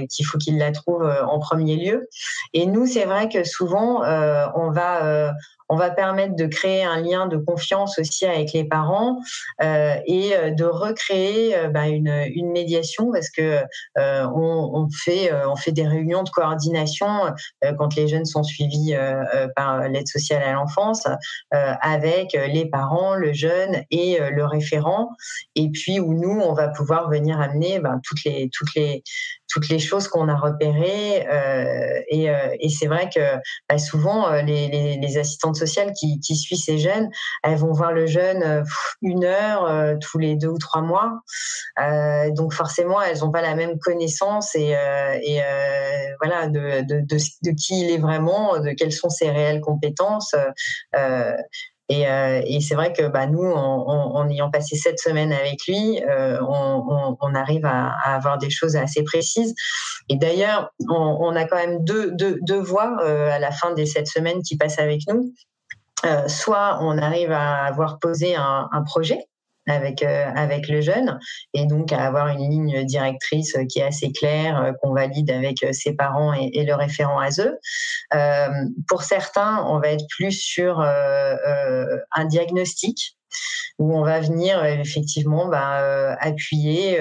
[0.10, 2.10] qu'il faut qu'ils la trouvent en premier lieu.
[2.54, 4.04] Et nous, c'est vrai que souvent,
[4.56, 5.34] on va
[5.70, 9.20] on va permettre de créer un lien de confiance aussi avec les parents
[9.62, 13.62] euh, et euh, de recréer euh, bah, une, une, médiation parce que
[13.98, 17.08] euh, on, on, fait on fait des réunions de coordination
[17.78, 18.96] quand les jeunes sont suivis
[19.56, 21.08] par l'aide sociale à l'enfance
[21.52, 25.10] avec les parents, le jeune et le référent.
[25.56, 29.04] Et puis où nous on va pouvoir venir amener bah, toutes les toutes les
[29.48, 31.28] toutes les choses qu'on a repérées.
[31.28, 33.20] Euh, et, euh, et c'est vrai que
[33.70, 37.10] bah, souvent, euh, les, les, les, assistantes sociales qui, qui suivent ces jeunes,
[37.44, 38.64] elles vont voir le jeune
[39.02, 41.22] une heure tous les deux ou trois mois.
[42.36, 44.72] donc forcément, elles n'ont pas la même connaissance et,
[45.24, 45.42] et
[46.22, 50.36] voilà de, de, de, de, qui il est vraiment, de quelles sont ses réelles compétences.
[51.90, 56.02] Et, euh, et c'est vrai que bah, nous, en, ayant passé sept semaines avec lui,
[56.04, 59.56] euh, on, on, arrive à, à, avoir des choses assez précises.
[60.10, 63.86] Et d'ailleurs, on, a quand même deux, deux, deux voies euh, à la fin des
[63.86, 65.34] sept semaines qui passent avec nous.
[66.06, 69.20] Euh, soit on arrive à avoir posé un, un projet
[69.68, 71.20] avec euh, avec le jeune
[71.54, 75.64] et donc à avoir une ligne directrice qui est assez claire euh, qu'on valide avec
[75.64, 77.52] euh, ses parents et, le référent ASE.
[78.14, 78.48] Euh,
[78.88, 83.16] pour certains, on va être plus sur un diagnostic
[83.78, 87.00] où on va venir effectivement bah, appuyer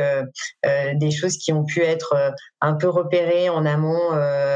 [0.95, 4.11] des choses qui ont pu être un peu repérées en amont,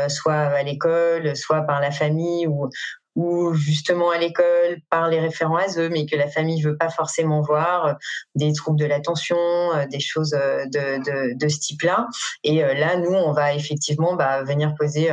[0.08, 2.68] soit à l'école, soit par la famille ou,
[3.16, 7.40] ou justement à l'école par les référents ASE, mais que la famille veut pas forcément
[7.40, 7.92] voir, euh,
[8.34, 12.06] des troubles de l'attention, euh, des choses euh, de, ce type-là.
[12.44, 15.08] Et là, nous, on va effectivement bah, venir poser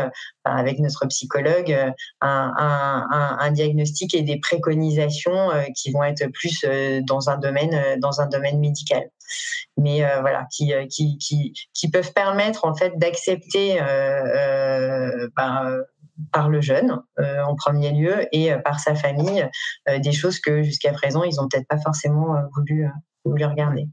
[0.45, 1.75] bah, avec notre psychologue
[2.21, 6.65] un, diagnostic et des préconisations qui vont être plus
[7.07, 9.09] dans un domaine dans un domaine médical
[9.77, 11.17] mais voilà qui, qui,
[11.73, 13.79] qui, peuvent permettre en fait d'accepter
[15.35, 15.63] bah,
[16.31, 19.47] par le jeune euh, en premier lieu et euh, par sa famille
[19.89, 22.87] euh, des choses que jusqu'à présent ils ont peut-être pas forcément voulu
[23.25, 23.87] voulu regarder.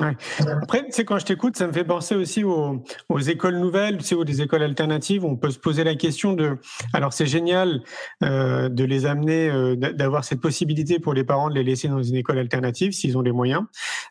[0.00, 0.16] Ouais.
[0.60, 4.16] Après, c'est quand je t'écoute, ça me fait penser aussi aux, aux écoles nouvelles, sais,
[4.16, 5.24] ou des écoles alternatives.
[5.24, 6.58] On peut se poser la question de.
[6.92, 7.80] Alors, c'est génial
[8.24, 12.02] euh, de les amener, euh, d'avoir cette possibilité pour les parents de les laisser dans
[12.02, 13.62] une école alternative s'ils ont les moyens,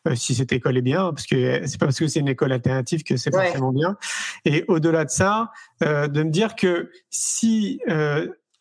[0.08, 2.54] euh, si cette école est bien, parce que c'est pas parce que c'est une école
[2.54, 3.98] alternative que c'est forcément bien.
[4.46, 5.52] Et au-delà de ça,
[5.84, 7.82] euh, de me dire que si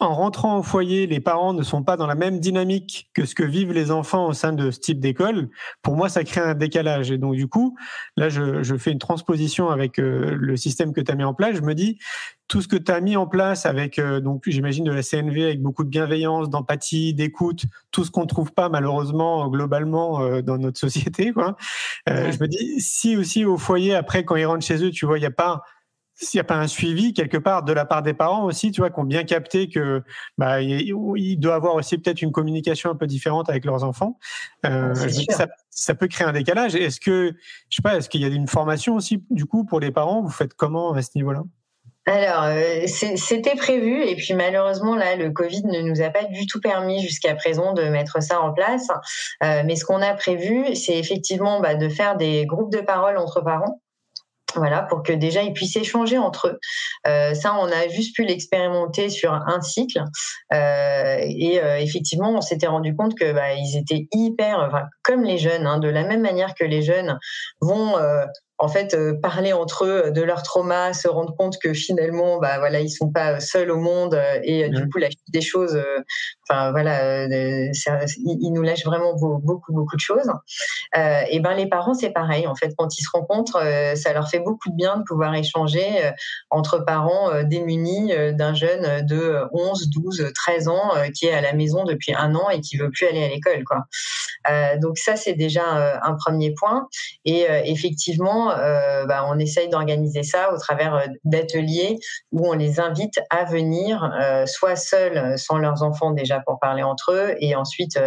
[0.02, 3.34] en rentrant au foyer, les parents ne sont pas dans la même dynamique que ce
[3.34, 5.48] que vivent les enfants au sein de ce type d'école,
[5.82, 7.10] pour moi, ça crée un décalage.
[7.10, 7.76] Et donc, du coup,
[8.16, 11.56] là, je, fais une transposition avec euh, le système que tu as mis en place.
[11.56, 11.98] Je me dis,
[12.48, 15.44] tout ce que tu as mis en place avec, euh, donc, j'imagine, de la CNV,
[15.44, 20.42] avec beaucoup de bienveillance, d'empathie, d'écoute, tout ce qu'on ne trouve pas, malheureusement, globalement, euh,
[20.42, 21.56] dans notre société, quoi.
[22.06, 25.18] Je me dis, si aussi au foyer, après, quand ils rentrent chez eux, tu vois,
[25.18, 25.62] il n'y a pas
[26.14, 28.81] s'il n'y a pas un suivi quelque part de la part des parents aussi, tu
[28.81, 30.03] vois, qui ont bien capté que
[30.38, 34.18] bah, il, doit avoir aussi peut-être une communication un peu différente avec leurs enfants.
[34.66, 36.75] Euh, ça, ça, peut créer un décalage.
[36.75, 37.35] Est-ce que,
[37.68, 40.22] je sais pas, est-ce qu'il y a une formation aussi du coup pour les parents?
[40.22, 41.42] Vous faites comment à ce niveau-là?
[42.05, 46.46] Alors, euh, c'était prévu et puis malheureusement là, le Covid ne nous a pas du
[46.46, 48.88] tout permis jusqu'à présent de mettre ça en place.
[49.44, 53.19] Euh, mais ce qu'on a prévu, c'est effectivement bah, de faire des groupes de parole
[53.19, 53.81] entre parents
[54.55, 56.61] Voilà, pour que déjà ils puissent échanger entre eux.
[57.07, 60.03] Euh, ça, on a juste pu l'expérimenter sur un cycle.
[60.53, 65.38] Euh, et euh, effectivement, on s'était rendu compte que bah, ils étaient hyper, comme les
[65.38, 67.19] jeunes, hein, de la même manière que les jeunes
[67.61, 67.96] vont
[68.59, 72.59] en fait euh, parler entre eux de leur trauma, se rendre compte que finalement, bah
[72.59, 76.00] voilà, ils sont pas seuls au monde euh, et du coup la des choses, euh,
[76.48, 80.31] enfin voilà, ils nous lâchent vraiment beaucoup beaucoup de choses.
[80.94, 83.63] et ben les parents c'est pareil en fait quand ils se rencontrent,
[83.96, 86.13] ça leur fait beaucoup de bien de pouvoir échanger
[86.50, 91.85] entre parents démunis d'un jeune de 11, 12, 13 ans qui est à la maison
[91.85, 93.87] depuis un an et qui veut plus aller à l'école quoi.
[94.79, 96.88] donc ça c'est déjà un premier point
[97.25, 101.98] et effectivement euh, bah, on essaye d'organiser ça au travers euh, d'ateliers
[102.30, 106.82] où on les invite à venir, euh, soit seuls, sans leurs enfants déjà pour parler
[106.82, 107.98] entre eux, et ensuite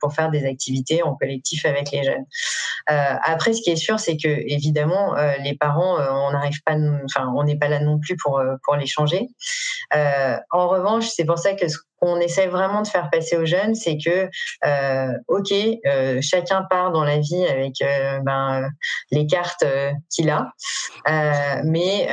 [0.00, 2.24] pour faire des activités en collectif avec les jeunes.
[2.86, 6.74] après, ce qui est sûr, c'est que évidemment, les parents, on n'arrive pas,
[7.04, 9.28] enfin, on n'est pas là non plus pour pour les changer.
[9.92, 13.76] en revanche, c'est pour ça que ce qu'on essaie vraiment de faire passer aux jeunes,
[13.76, 14.28] c'est que,
[14.64, 15.52] euh, ok,
[15.86, 18.68] euh, chacun part dans la vie avec euh, ben,
[19.12, 19.64] les cartes
[20.10, 20.52] qu'il a,
[21.64, 22.08] mais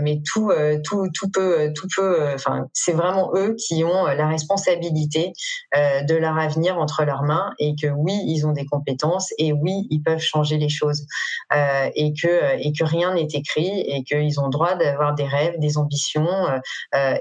[0.00, 0.52] mais tout
[0.84, 5.32] tout tout peut tout peut, enfin c'est vraiment eux qui ont la responsabilité
[5.74, 9.86] de leur avenir entre leurs mains et que oui ils ont des compétences et oui
[9.90, 11.06] ils peuvent changer les choses
[11.52, 15.78] et que et que rien n'est écrit et qu'ils ont droit d'avoir des rêves, des
[15.78, 16.46] ambitions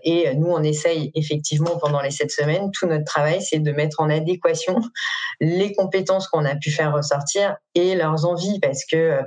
[0.03, 3.99] et nous on essaye effectivement pendant les cette semaine, tout notre travail, c'est de mettre
[3.99, 4.79] en adéquation
[5.39, 9.21] les compétences qu'on a pu faire ressortir et leurs envies, parce que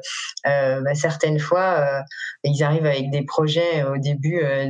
[0.47, 2.01] euh, bah, certaines fois, euh,
[2.45, 4.69] ils arrivent avec des projets au début euh,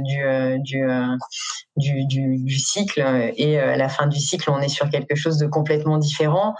[1.77, 5.99] du, cycle et à la fin du cycle, on est sur quelque chose de complètement
[5.99, 6.55] différent,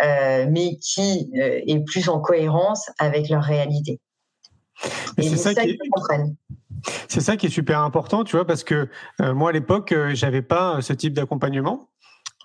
[0.00, 4.00] mais qui est plus en cohérence avec leur réalité.
[5.18, 6.36] Et c'est ça, qu'ils comprennent.
[7.08, 8.88] C'est ça qui est super important, tu vois, parce que
[9.20, 11.88] euh, moi à l'époque, euh, j'avais pas euh, ce type d'accompagnement.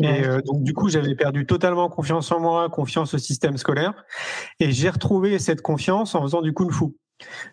[0.02, 3.94] Et donc du coup, j'avais perdu totalement confiance en moi, confiance au système scolaire,
[4.60, 6.88] et j'ai retrouvé cette confiance en faisant du kung fu.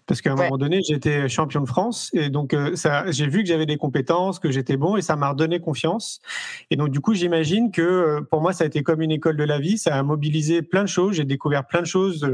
[0.09, 3.49] Parce qu'à un moment donné, j'étais champion de France et donc ça, j'ai vu que
[3.49, 6.20] j'avais des compétences, que j'étais bon et ça m'a redonné confiance.
[6.72, 9.45] Et donc du coup, j'imagine que pour moi, ça a été comme une école de
[9.45, 9.78] la vie.
[9.78, 11.14] Ça a mobilisé plein de choses.
[11.14, 12.28] J'ai découvert plein de choses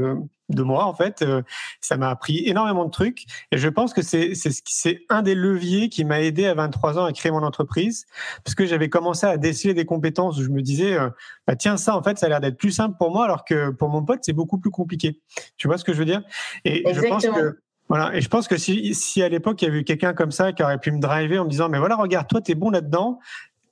[0.49, 1.21] de moi en fait.
[1.21, 1.41] Euh,
[1.81, 5.89] ça m'a appris énormément de trucs et je pense que c'est c'est un des leviers
[5.89, 8.05] qui m'a aidé à 23 ans à créer mon entreprise
[8.43, 11.09] parce que j'avais commencé à déceler des compétences où je me disais euh,
[11.47, 13.69] bah tiens ça en fait ça a l'air d'être plus simple pour moi alors que
[13.71, 15.21] pour mon pote c'est beaucoup plus compliqué.
[15.57, 16.21] Tu vois ce que je veux dire?
[16.65, 19.67] Et je pense que voilà, et je pense que si, si à l'époque il y
[19.67, 21.95] avait eu quelqu'un comme ça qui aurait pu me driver en me disant mais voilà
[21.95, 23.19] regarde toi t'es bon là-dedans,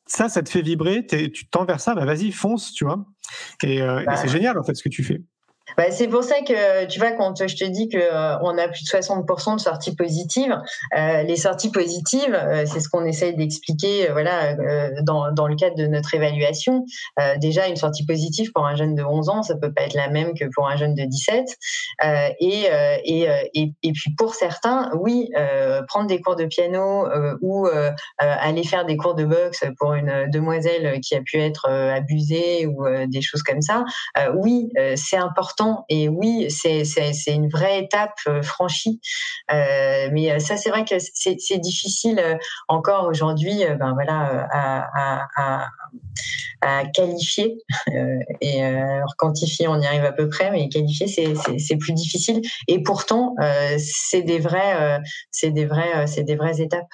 [0.07, 3.05] ça ça te fait vibrer, tu tends vers ça, bah vas-y fonce, tu vois.
[3.61, 5.21] Et, euh, et bah c'est génial en fait ce que tu fais.
[5.75, 8.67] Bah, c'est pour ça que tu vois quand je te dis que euh, on a
[8.67, 10.57] plus de 60% de sorties positives,
[10.97, 14.55] euh, les sorties positives, euh, c'est ce qu'on essaye d'expliquer, voilà,
[15.01, 16.85] dans, dans le cadre de notre évaluation.
[17.37, 20.09] déjà, une sortie positive pour un jeune de 11 ans, ça peut pas être la
[20.09, 21.45] même que pour un jeune de 17.
[22.39, 22.67] et,
[23.03, 25.29] et, et, et puis pour certains, oui,
[25.87, 27.07] prendre des cours de piano
[27.41, 27.67] ou
[28.17, 32.85] aller faire des cours de boxe pour une demoiselle qui a pu être abusée ou
[33.07, 33.83] des choses comme ça,
[34.35, 35.56] oui, c'est important
[35.89, 36.83] et oui, c'est
[37.27, 38.99] une vraie étape euh, franchie.
[39.51, 42.21] Euh, mais euh, ça, c'est vrai que c'est difficile
[42.67, 44.47] encore aujourd'hui, ben voilà,
[46.61, 47.57] à, qualifier
[48.41, 48.61] et
[49.17, 52.41] quantifier, on y arrive à peu près, mais qualifier, c'est plus difficile.
[52.67, 53.35] Et pourtant,
[53.77, 54.99] c'est des vrais,
[55.31, 56.87] c'est des vrais, c'est des vraies étapes.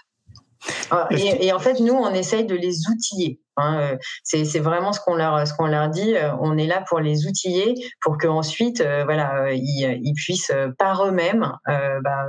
[0.92, 3.40] Ah, et, en fait, nous, on essaye de les outiller.
[3.58, 6.16] Hein, euh, c'est vraiment ce qu'on leur ce qu'on leur dit.
[6.16, 11.52] Euh, on est là pour les outiller pour qu'ensuite, euh, voilà, ils, puissent par eux-mêmes
[11.68, 12.26] bah,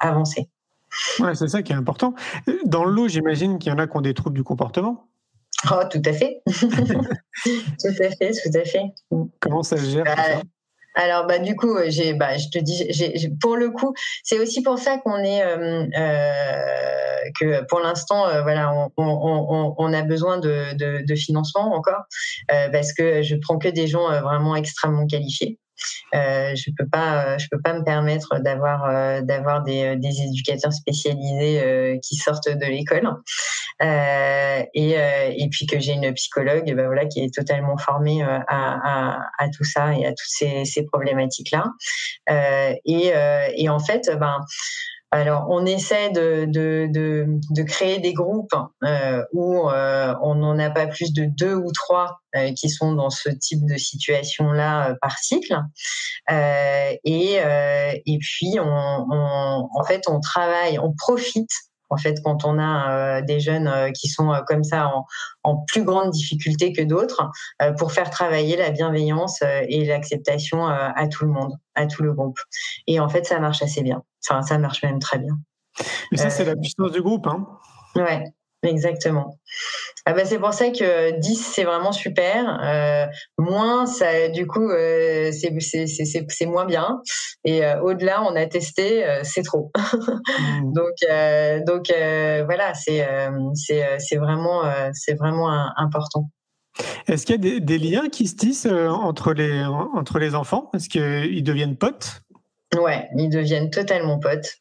[0.00, 0.48] avancer.
[1.18, 2.14] Ouais, c'est ça qui est important.
[2.64, 5.08] Dans le lot, j'imagine qu'il y en a qui ont des troubles du comportement.
[5.70, 6.42] Oh, tout à fait.
[6.46, 8.84] tout à fait, tout à fait.
[9.40, 10.42] Comment ça se gère bah,
[10.96, 13.94] alors bah du coup j'ai bah je te dis j'ai pour le coup
[14.24, 15.42] c'est aussi pour ça qu'on est
[17.38, 22.04] que pour l'instant, euh, voilà, on, a besoin de, financement encore
[22.52, 25.58] euh, parce que je prends que des gens euh, vraiment extrêmement qualifiés.
[26.12, 32.48] Je peux pas, je peux pas me permettre d'avoir d'avoir des, éducateurs spécialisés qui sortent
[32.48, 33.10] de l'école
[33.80, 39.94] et, puis que j'ai une psychologue, bah, voilà, qui est totalement formée à, tout ça
[39.94, 41.66] et à toutes ces, problématiques là.
[42.84, 44.40] et, en fait, ben
[45.16, 48.54] Alors, on essaie de, de, de, créer des groupes
[48.84, 52.92] euh, où euh, on n'en a pas plus de deux ou trois euh, qui sont
[52.92, 55.58] dans ce type de situation-là par cycle.
[56.30, 61.50] et, et puis, on, en fait, on travaille, on profite
[61.90, 65.04] en fait, quand on a des jeunes qui sont comme ça en,
[65.42, 67.30] en, plus grande difficulté que d'autres,
[67.78, 72.38] pour faire travailler la bienveillance et l'acceptation à tout le monde, à tout le groupe.
[72.86, 74.02] Et en fait, ça marche assez bien.
[74.28, 75.38] Enfin, ça marche même très bien.
[76.10, 77.26] Mais ça, c'est la puissance du groupe.
[77.26, 77.46] Hein
[77.96, 78.24] ouais,
[78.66, 79.38] exactement.
[80.04, 82.60] Ah bah c'est pour ça que 10 c'est vraiment super.
[82.62, 83.06] Euh,
[83.38, 87.00] moins ça du coup euh, c'est moins bien.
[87.44, 89.72] Et euh, au-delà on a testé c'est trop.
[89.76, 90.72] Mmh.
[90.72, 91.86] donc donc
[92.44, 93.06] voilà c'est
[93.54, 94.62] c'est vraiment
[94.92, 96.28] c'est vraiment important.
[97.08, 100.70] Est-ce qu'il y a des, des, liens qui se tissent entre les entre les enfants?
[100.74, 102.20] Est-ce qu'ils deviennent potes?
[102.74, 104.58] Ouais, ils deviennent totalement potes.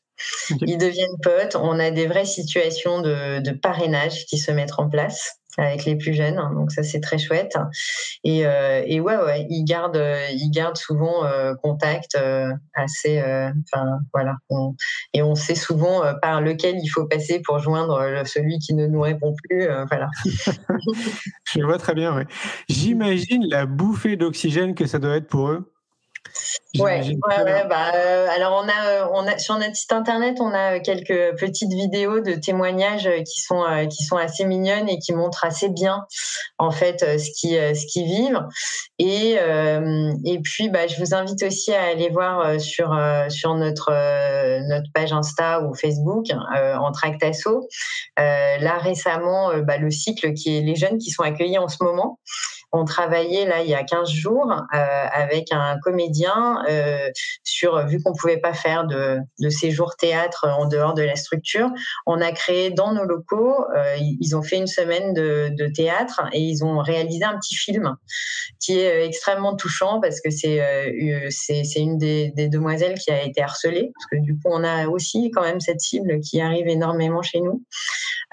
[0.61, 1.55] Ils deviennent potes.
[1.55, 6.13] On a des vraies situations de, parrainage qui se mettent en place avec les plus
[6.13, 6.35] jeunes.
[6.53, 7.55] Donc ça c'est très chouette.
[8.23, 10.01] Et, euh, et ouais ouais, ils gardent
[10.31, 13.19] ils gardent souvent euh, contact euh, assez.
[13.19, 14.35] Enfin voilà.
[15.13, 19.01] et on sait souvent par lequel il faut passer pour joindre celui qui ne nous
[19.01, 19.67] répond plus.
[19.89, 20.09] voilà.
[21.53, 22.15] Je vois très bien.
[22.15, 22.25] Ouais.
[22.69, 25.74] J'imagine la bouffée d'oxygène que ça doit être pour eux.
[26.79, 30.53] Ouais, ouais, bah, euh, alors on a, euh, on a sur notre site internet, on
[30.53, 35.45] a quelques petites vidéos de témoignages qui sont qui sont assez mignonnes et qui montrent
[35.45, 36.05] assez bien
[36.57, 38.41] en fait ce qui ce qu'ils vivent.
[38.99, 39.37] Et
[40.25, 42.97] et puis bah, je vous invite aussi à aller voir sur
[43.29, 43.91] sur notre
[44.67, 46.25] notre page Insta ou Facebook
[46.55, 47.67] en Tractasso.
[48.17, 52.19] là récemment, bah, le cycle qui est les jeunes qui sont accueillis en ce moment
[52.75, 57.09] on travaillait là il y a 15 jours euh, avec un comédien euh,
[57.43, 61.69] sur vu qu'on pouvait pas faire de, de séjour théâtre en dehors de la structure,
[62.05, 66.39] on a créé dans nos locaux, euh, ils ont fait une semaine de, théâtre et
[66.39, 67.95] ils ont réalisé un petit film
[68.59, 70.61] qui est extrêmement touchant parce que c'est
[71.29, 75.31] c'est une des, demoiselles qui a été harcelée parce que du coup on a aussi
[75.31, 77.63] quand même cette cible qui arrive énormément chez nous.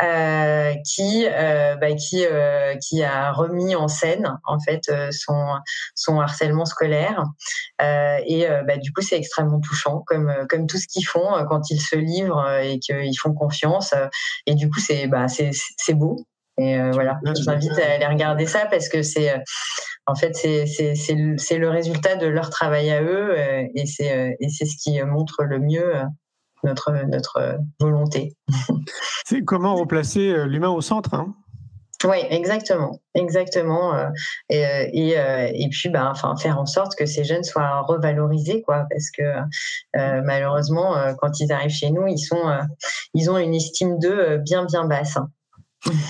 [0.03, 5.47] Euh, qui euh, bah, qui euh, qui a remis en scène en fait son
[5.95, 7.23] son harcèlement scolaire.
[7.81, 11.81] Et bah, du coup c'est extrêmement touchant comme comme tout ce qu'ils font quand ils
[11.81, 13.95] se livrent et qu'ils font confiance.
[14.47, 16.17] Et du coup c'est bah c'est c'est beau.
[16.59, 19.35] Et voilà, je vous invite à aller regarder ça parce que c'est,
[20.07, 21.15] en fait, c'est
[21.57, 23.35] le résultat de leur travail à eux
[23.75, 25.95] et c'est ce qui montre le mieux
[26.65, 28.37] notre, notre volonté.
[29.25, 31.35] C'est comment replacer euh, l'humain au centre hein?
[32.05, 34.09] Oui, exactement, exactement, euh,
[34.51, 38.63] et, euh, et, et, puis, bah, enfin, faire en sorte que ces jeunes soient revalorisés,
[38.63, 39.23] quoi, parce que
[40.25, 42.59] malheureusement, quand ils arrivent chez nous, ils sont,
[43.15, 45.17] ils ont une estime d'eux bien, bien basse.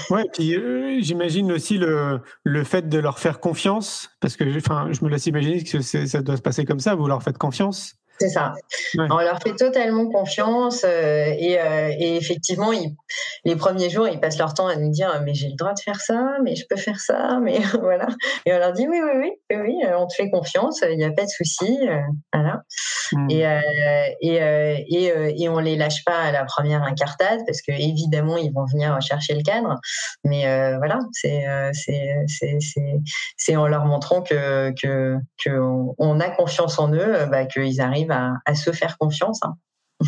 [0.08, 0.56] Ouais, puis
[1.02, 5.26] j'imagine aussi le, le fait de leur faire confiance, parce que enfin, je me laisse
[5.26, 7.96] imaginer que ça doit se passer comme ça, vous leur faites confiance.
[8.22, 8.52] C'est ça.
[8.96, 12.94] On leur fait totalement confiance euh, et, euh, et, effectivement, ils,
[13.44, 15.80] les premiers jours, ils passent leur temps à nous dire mais j'ai le droit de
[15.80, 18.06] faire ça, mais je peux faire ça, mais voilà.
[18.46, 21.04] Et on leur dit oui, oui, oui, oui, euh, on te fait confiance, il n'y
[21.04, 21.80] a pas de souci,
[22.32, 22.62] voilà.
[23.10, 23.28] Hmm.
[23.28, 23.44] Et,
[24.20, 28.52] et, et, et on les lâche pas à la première incartade parce que évidemment ils
[28.52, 29.80] vont venir chercher le cadre,
[30.24, 30.42] mais
[30.78, 31.44] voilà, c'est
[33.56, 38.72] en leur montrant que que qu'on a confiance en eux, bah, qu'ils arrivent à, se
[38.72, 39.40] faire confiance.
[39.42, 39.56] Hein.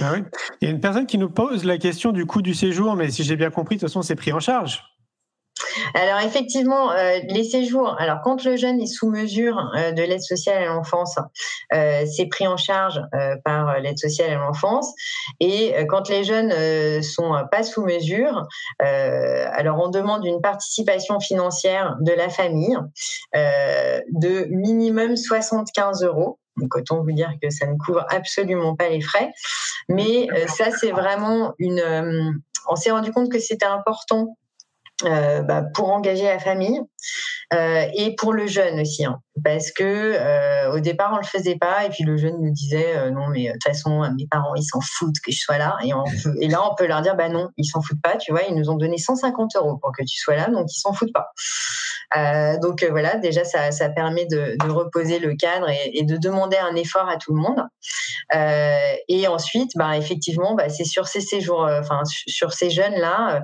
[0.01, 0.15] Ah
[0.61, 3.11] Il y a une personne qui nous pose la question du coût du séjour, mais
[3.11, 4.83] si j'ai bien compris, de toute façon, c'est pris en charge.
[5.95, 7.97] Alors effectivement, euh, les séjours.
[7.99, 11.17] Alors quand le jeune est sous mesure euh, de l'aide sociale à l'enfance,
[11.73, 13.01] euh, c'est pris en charge
[13.45, 14.93] par l'aide sociale à l'enfance.
[15.41, 18.47] Et quand les jeunes sont pas sous mesure,
[18.79, 22.77] alors on demande une participation financière de la famille
[23.35, 26.39] de minimum 75 euros.
[26.57, 29.33] Donc autant vous dire que ça ne couvre absolument pas les frais.
[29.89, 32.41] Mais ça, c'est vraiment une...
[32.69, 34.37] on s'est rendu compte que c'était important
[35.05, 36.81] euh, bah, pour engager la famille
[37.53, 41.57] euh, et pour le jeune aussi, hein, parce que euh, au départ on le faisait
[41.57, 44.55] pas et puis le jeune nous disait euh, non mais de toute façon mes parents
[44.55, 46.05] ils s'en foutent que je sois là et, on
[46.41, 48.55] et là on peut leur dire bah non ils s'en foutent pas tu vois ils
[48.55, 51.33] nous ont donné 150 euros pour que tu sois là donc ils s'en foutent pas
[52.17, 56.17] euh, donc voilà déjà ça, ça permet de, de, reposer le cadre et, et, de
[56.17, 57.67] demander un effort à tout le monde
[59.09, 63.43] et ensuite bah effectivement bah, c'est sur ces séjours enfin sur ces jeunes là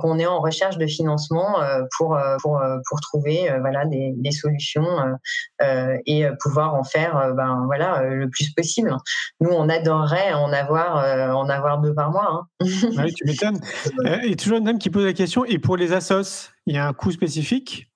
[0.00, 1.56] qu'on est en recherche de financement
[1.96, 4.86] pour pour pour trouver trouver voilà des, des solutions
[6.06, 8.96] et pouvoir en faire ben voilà le plus possible.
[9.40, 12.46] Nous, on adorerait en avoir en avoir deux par mois.
[12.60, 12.66] Hein.
[12.98, 13.60] oui, tu m'étonnes.
[14.24, 15.44] et toujours une dame qui pose la question.
[15.44, 17.91] Et pour les assos, il y a un coût spécifique?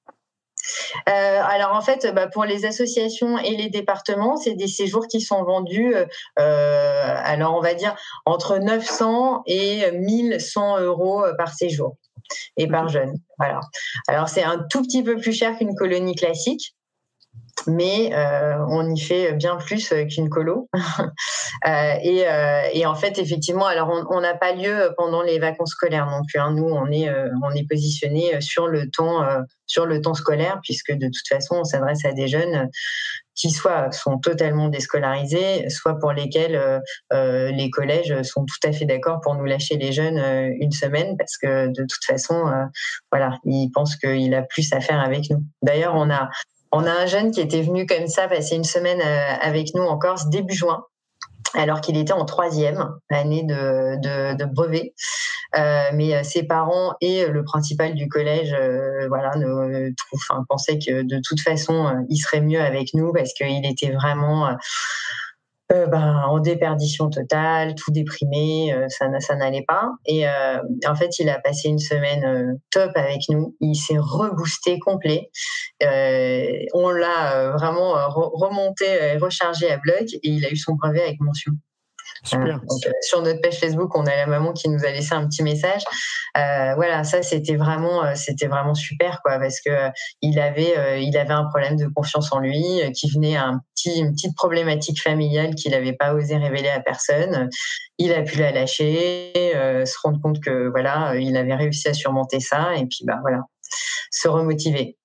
[1.09, 5.21] Euh, alors en fait, bah, pour les associations et les départements, c'est des séjours qui
[5.21, 5.95] sont vendus,
[6.39, 11.97] euh, alors on va dire entre 900 et 1100 euros par séjour
[12.57, 13.15] et par jeune.
[13.39, 13.61] Voilà.
[14.09, 16.76] Alors c'est un tout petit peu plus cher qu'une colonie classique
[17.67, 20.69] mais euh, on y fait bien plus qu'une colo.
[21.67, 26.07] euh, et, euh, en fait, effectivement, alors on n'a pas lieu pendant les vacances scolaires
[26.07, 26.39] non plus.
[26.41, 26.53] Hein.
[26.53, 30.61] Nous, on est euh, on est positionné sur le temps euh, sur le temps scolaire,
[30.63, 32.69] puisque de toute façon, on s'adresse à des jeunes
[33.35, 36.81] qui soit sont totalement déscolarisés, soit pour lesquels
[37.13, 40.19] euh, les collèges sont tout à fait d'accord pour nous lâcher les jeunes
[40.59, 42.45] une semaine, parce que de toute façon,
[43.13, 45.45] voilà, ils pensent qu'il a plus à faire avec nous.
[45.63, 46.31] D'ailleurs, on a
[46.73, 49.83] on a un jeune qui était venu comme ça passer une semaine euh, avec nous
[49.83, 50.85] en Corse début juin
[51.55, 54.93] alors qu'il était en troisième année de, brevet.
[55.57, 58.55] Euh, mais euh, ses parents et le principal du collège,
[59.09, 59.91] voilà, ne,
[60.49, 64.55] pensaient que de toute façon, il serait mieux avec nous parce qu'il était vraiment
[65.73, 69.91] euh, ben, en déperdition totale, tout déprimé, euh, ça, n'allait pas.
[70.07, 73.57] Et euh, en fait, il a passé une semaine euh, top avec nous.
[73.61, 75.31] Il s'est reboosté complet.
[75.83, 81.53] on l'a vraiment remonté, rechargé à bloc et il a eu son brevet avec mention.
[82.27, 82.57] Super.
[82.57, 85.43] Euh, sur notre page Facebook, on a la maman qui nous a laissé un petit
[85.43, 85.83] message.
[86.37, 89.71] Euh, voilà, ça c'était vraiment, euh, c'était vraiment super quoi, parce que
[90.23, 95.01] il avait, un problème de confiance en lui, qui venait à un une petite problématique
[95.01, 97.49] familiale qu'il n'avait pas osé révéler à personne.
[97.99, 102.41] Il a pu la lâcher, se rendre compte que voilà, il avait réussi à surmonter
[102.41, 103.43] ça, et puis bah voilà,
[104.11, 104.97] se remotiver.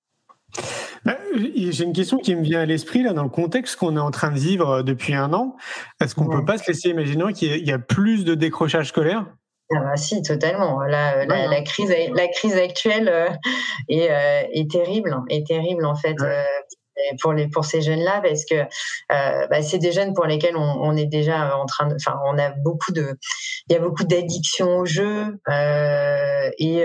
[1.04, 4.00] Bah, j'ai une question qui me vient à l'esprit là dans le contexte qu'on est
[4.00, 5.56] en train de vivre euh, depuis un an.
[6.00, 9.26] Est-ce qu'on ne peut pas se laisser imaginer qu'il y, a plus de décrochage scolaire?
[9.74, 10.80] Ah bah si, totalement.
[10.82, 13.28] La, la, crise, la crise actuelle euh,
[13.88, 16.16] est, euh, est terrible, est terrible en fait
[17.20, 18.62] pour les pour ces jeunes là parce que
[19.08, 22.38] bah, c'est des jeunes pour lesquels on, on, est déjà en train de enfin on
[22.38, 23.16] a beaucoup de
[23.68, 25.38] il y a beaucoup d'addiction au jeu
[26.58, 26.84] et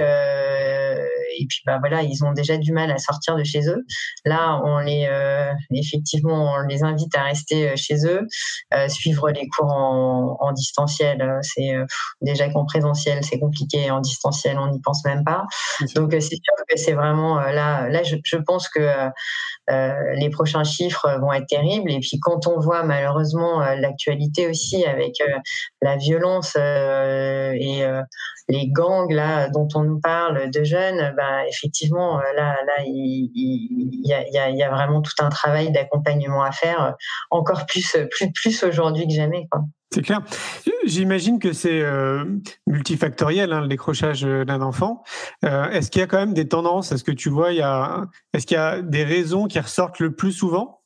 [1.39, 3.85] et puis bah voilà, ils ont déjà du mal à sortir de chez eux.
[4.25, 8.27] Là, on les euh, effectivement, on les invite à rester euh, chez eux,
[8.73, 11.39] euh, suivre les cours en, en distanciel.
[11.41, 11.75] C'est
[12.21, 13.91] déjà qu'en présentiel, c'est compliqué.
[13.91, 15.45] En distanciel, on n'y pense même pas.
[15.95, 17.87] Donc c'est sûr que c'est vraiment là.
[17.89, 19.09] Là, je, je pense que
[19.69, 21.91] euh, les prochains chiffres vont être terribles.
[21.91, 25.15] Et puis quand on voit malheureusement l'actualité aussi avec
[25.81, 27.83] la violence et
[28.49, 33.29] les gangs là dont on nous parle de jeunes, bah, effectivement là là il,
[34.03, 36.95] y, a, y, a, vraiment tout un travail d'accompagnement à faire,
[37.29, 39.61] encore plus plus plus aujourd'hui que jamais quoi.
[39.91, 40.21] C'est clair.
[40.85, 42.25] J'imagine que c'est euh,
[42.65, 45.03] multifactoriel hein, le décrochage d'un enfant.
[45.45, 46.91] Euh, est-ce qu'il y a quand même des tendances?
[46.91, 49.99] Est-ce que tu vois, il y a, est-ce qu'il y a des raisons qui ressortent
[49.99, 50.81] le plus souvent?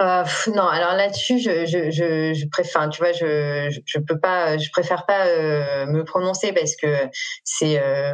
[0.00, 0.24] Euh,
[0.54, 4.68] non, alors là-dessus, je, je, je, je, préfère, tu vois, je, je, peux pas, je
[4.70, 7.08] préfère pas euh, me prononcer parce que
[7.44, 8.12] c'est, euh,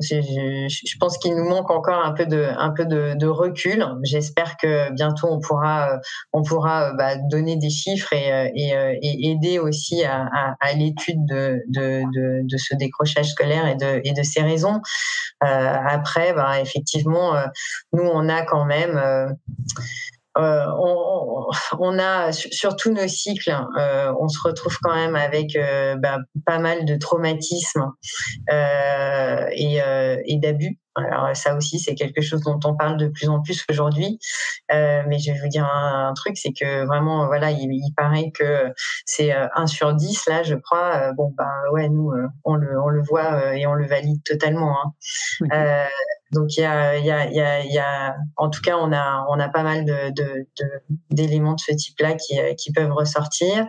[0.00, 3.84] je, pense qu'il nous manque encore un peu de, un peu de, de recul.
[4.04, 5.98] J'espère que bientôt on pourra,
[6.32, 8.70] on pourra bah, donner des chiffres et, et,
[9.02, 13.74] et aider aussi à, à, à l'étude de, de, de, de, ce décrochage scolaire et
[13.74, 14.80] de, et de ses raisons.
[15.40, 17.34] après, bah, effectivement,
[17.92, 19.36] nous on a quand même
[20.38, 21.46] euh, on,
[21.78, 26.18] on, a sur, tous nos cycles, euh, on se retrouve quand même avec euh, bah,
[26.44, 27.92] pas mal de traumatismes
[28.50, 29.78] et,
[30.26, 30.78] et d'abus.
[30.94, 34.18] Alors ça aussi, c'est quelque chose dont on parle de plus en plus aujourd'hui.
[34.72, 38.30] Euh, mais je vais vous dire un, truc, c'est que vraiment, voilà, il, il paraît
[38.30, 38.72] que
[39.04, 41.12] c'est 1 sur 10, là, je crois.
[41.12, 42.12] bon, bah ouais, nous,
[42.44, 44.74] on le, on le voit et on le valide totalement.
[45.50, 45.86] Hein.
[46.32, 49.24] Donc il y a, y, a, y, a, y a, en tout cas, on a,
[49.28, 50.12] on a pas mal de,
[51.10, 53.66] d'éléments de, de, ce type-là qui, euh, qui peuvent ressortir.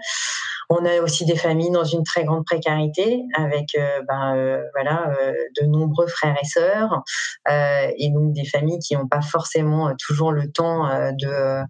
[0.69, 5.15] On a aussi des familles dans une très grande précarité, avec euh, ben, euh, voilà
[5.61, 7.03] de nombreux frères et sœurs,
[7.49, 11.63] et donc des familles qui n'ont pas forcément toujours le temps de,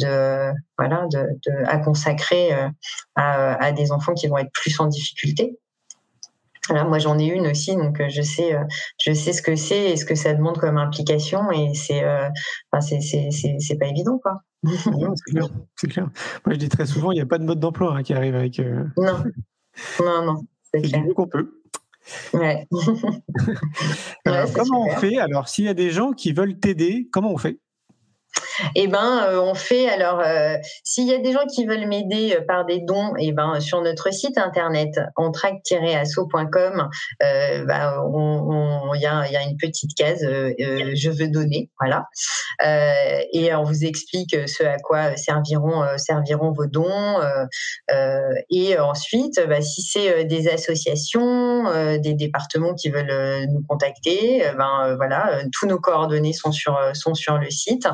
[0.00, 2.50] de voilà de, de à consacrer
[3.14, 5.58] à, à des enfants qui vont être plus en difficulté
[6.70, 8.64] moi j'en ai une aussi, donc euh, je sais, euh,
[9.00, 12.28] je sais ce que c'est et ce que ça demande comme implication, et c'est, euh,
[12.80, 14.42] c'est, pas évident, quoi.
[14.64, 14.90] c'est
[15.32, 15.48] clair,
[15.88, 16.10] clair.
[16.46, 18.36] Moi je dis très souvent, il n'y a pas de mode d'emploi hein, qui arrive
[18.36, 18.58] avec.
[18.58, 19.24] Non,
[20.00, 20.40] non, non,
[20.72, 21.02] c'est clair.
[21.16, 21.62] qu'on peut.
[22.32, 22.66] Ouais.
[24.24, 25.18] Alors, comment on fait?
[25.18, 27.58] Alors, s'il y a des gens qui veulent t'aider, comment on fait?
[28.74, 30.20] Eh ben, euh, on fait alors.
[30.20, 33.60] euh, S'il y a des gens qui veulent m'aider euh, par des dons, eh ben
[33.60, 36.88] sur notre site internet entract-asso.com,
[37.22, 41.28] euh, bah, on- on- il y, a, il y a une petite case je veux
[41.28, 42.06] donner, voilà.
[43.32, 47.18] Et on vous explique ce à quoi serviront vos dons.
[48.50, 51.64] et ensuite, bah, si c'est des associations,
[51.98, 57.86] des départements qui veulent nous contacter, ben voilà, tous nos coordonnées sont sur le site.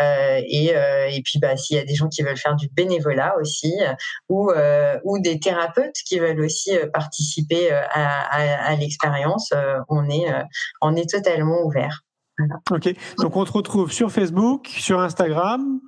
[0.00, 2.68] Euh, et, euh, et puis, bah, s'il y a des gens qui veulent faire du
[2.68, 3.94] bénévolat aussi, euh,
[4.28, 4.52] ou,
[5.04, 9.52] ou des thérapeutes qui veulent aussi participer à, à, à l'expérience,
[9.88, 10.26] on est
[10.80, 12.02] on est totalement ouvert.
[12.70, 12.92] Ok.
[13.18, 15.80] Donc, on te retrouve sur Facebook, sur Instagram.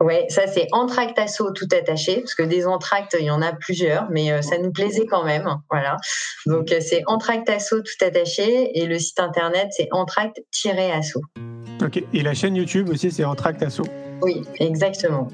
[0.00, 3.52] Ouais, ça c'est entracte asso tout attaché, parce que des entractes, il y en a
[3.52, 5.48] plusieurs, mais euh, ça nous plaisait quand même.
[5.70, 5.96] Voilà.
[6.46, 11.18] Donc euh, c'est entracte asso tout attaché et le site internet c'est entracte-asso.
[11.82, 12.02] Ok.
[12.12, 13.82] Et la chaîne YouTube aussi, c'est Entracte Asso.
[14.22, 15.28] Oui, exactement.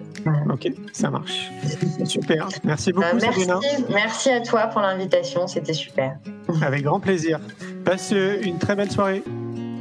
[0.51, 1.51] Ok, ça marche.
[2.05, 2.49] Super.
[2.65, 3.61] Merci beaucoup, Euh, merci, Sabrina.
[3.91, 6.17] merci à toi pour l'invitation, c'était super.
[6.63, 7.41] Avec grand plaisir.
[7.85, 9.23] Passe euh, une très belle soirée.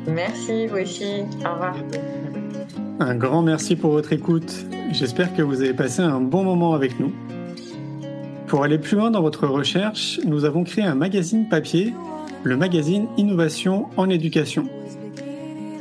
[0.07, 1.23] Merci, vous aussi.
[1.45, 1.75] Au revoir.
[2.99, 4.53] Un grand merci pour votre écoute.
[4.91, 7.11] J'espère que vous avez passé un bon moment avec nous.
[8.47, 11.93] Pour aller plus loin dans votre recherche, nous avons créé un magazine papier,
[12.43, 14.67] le magazine Innovation en éducation.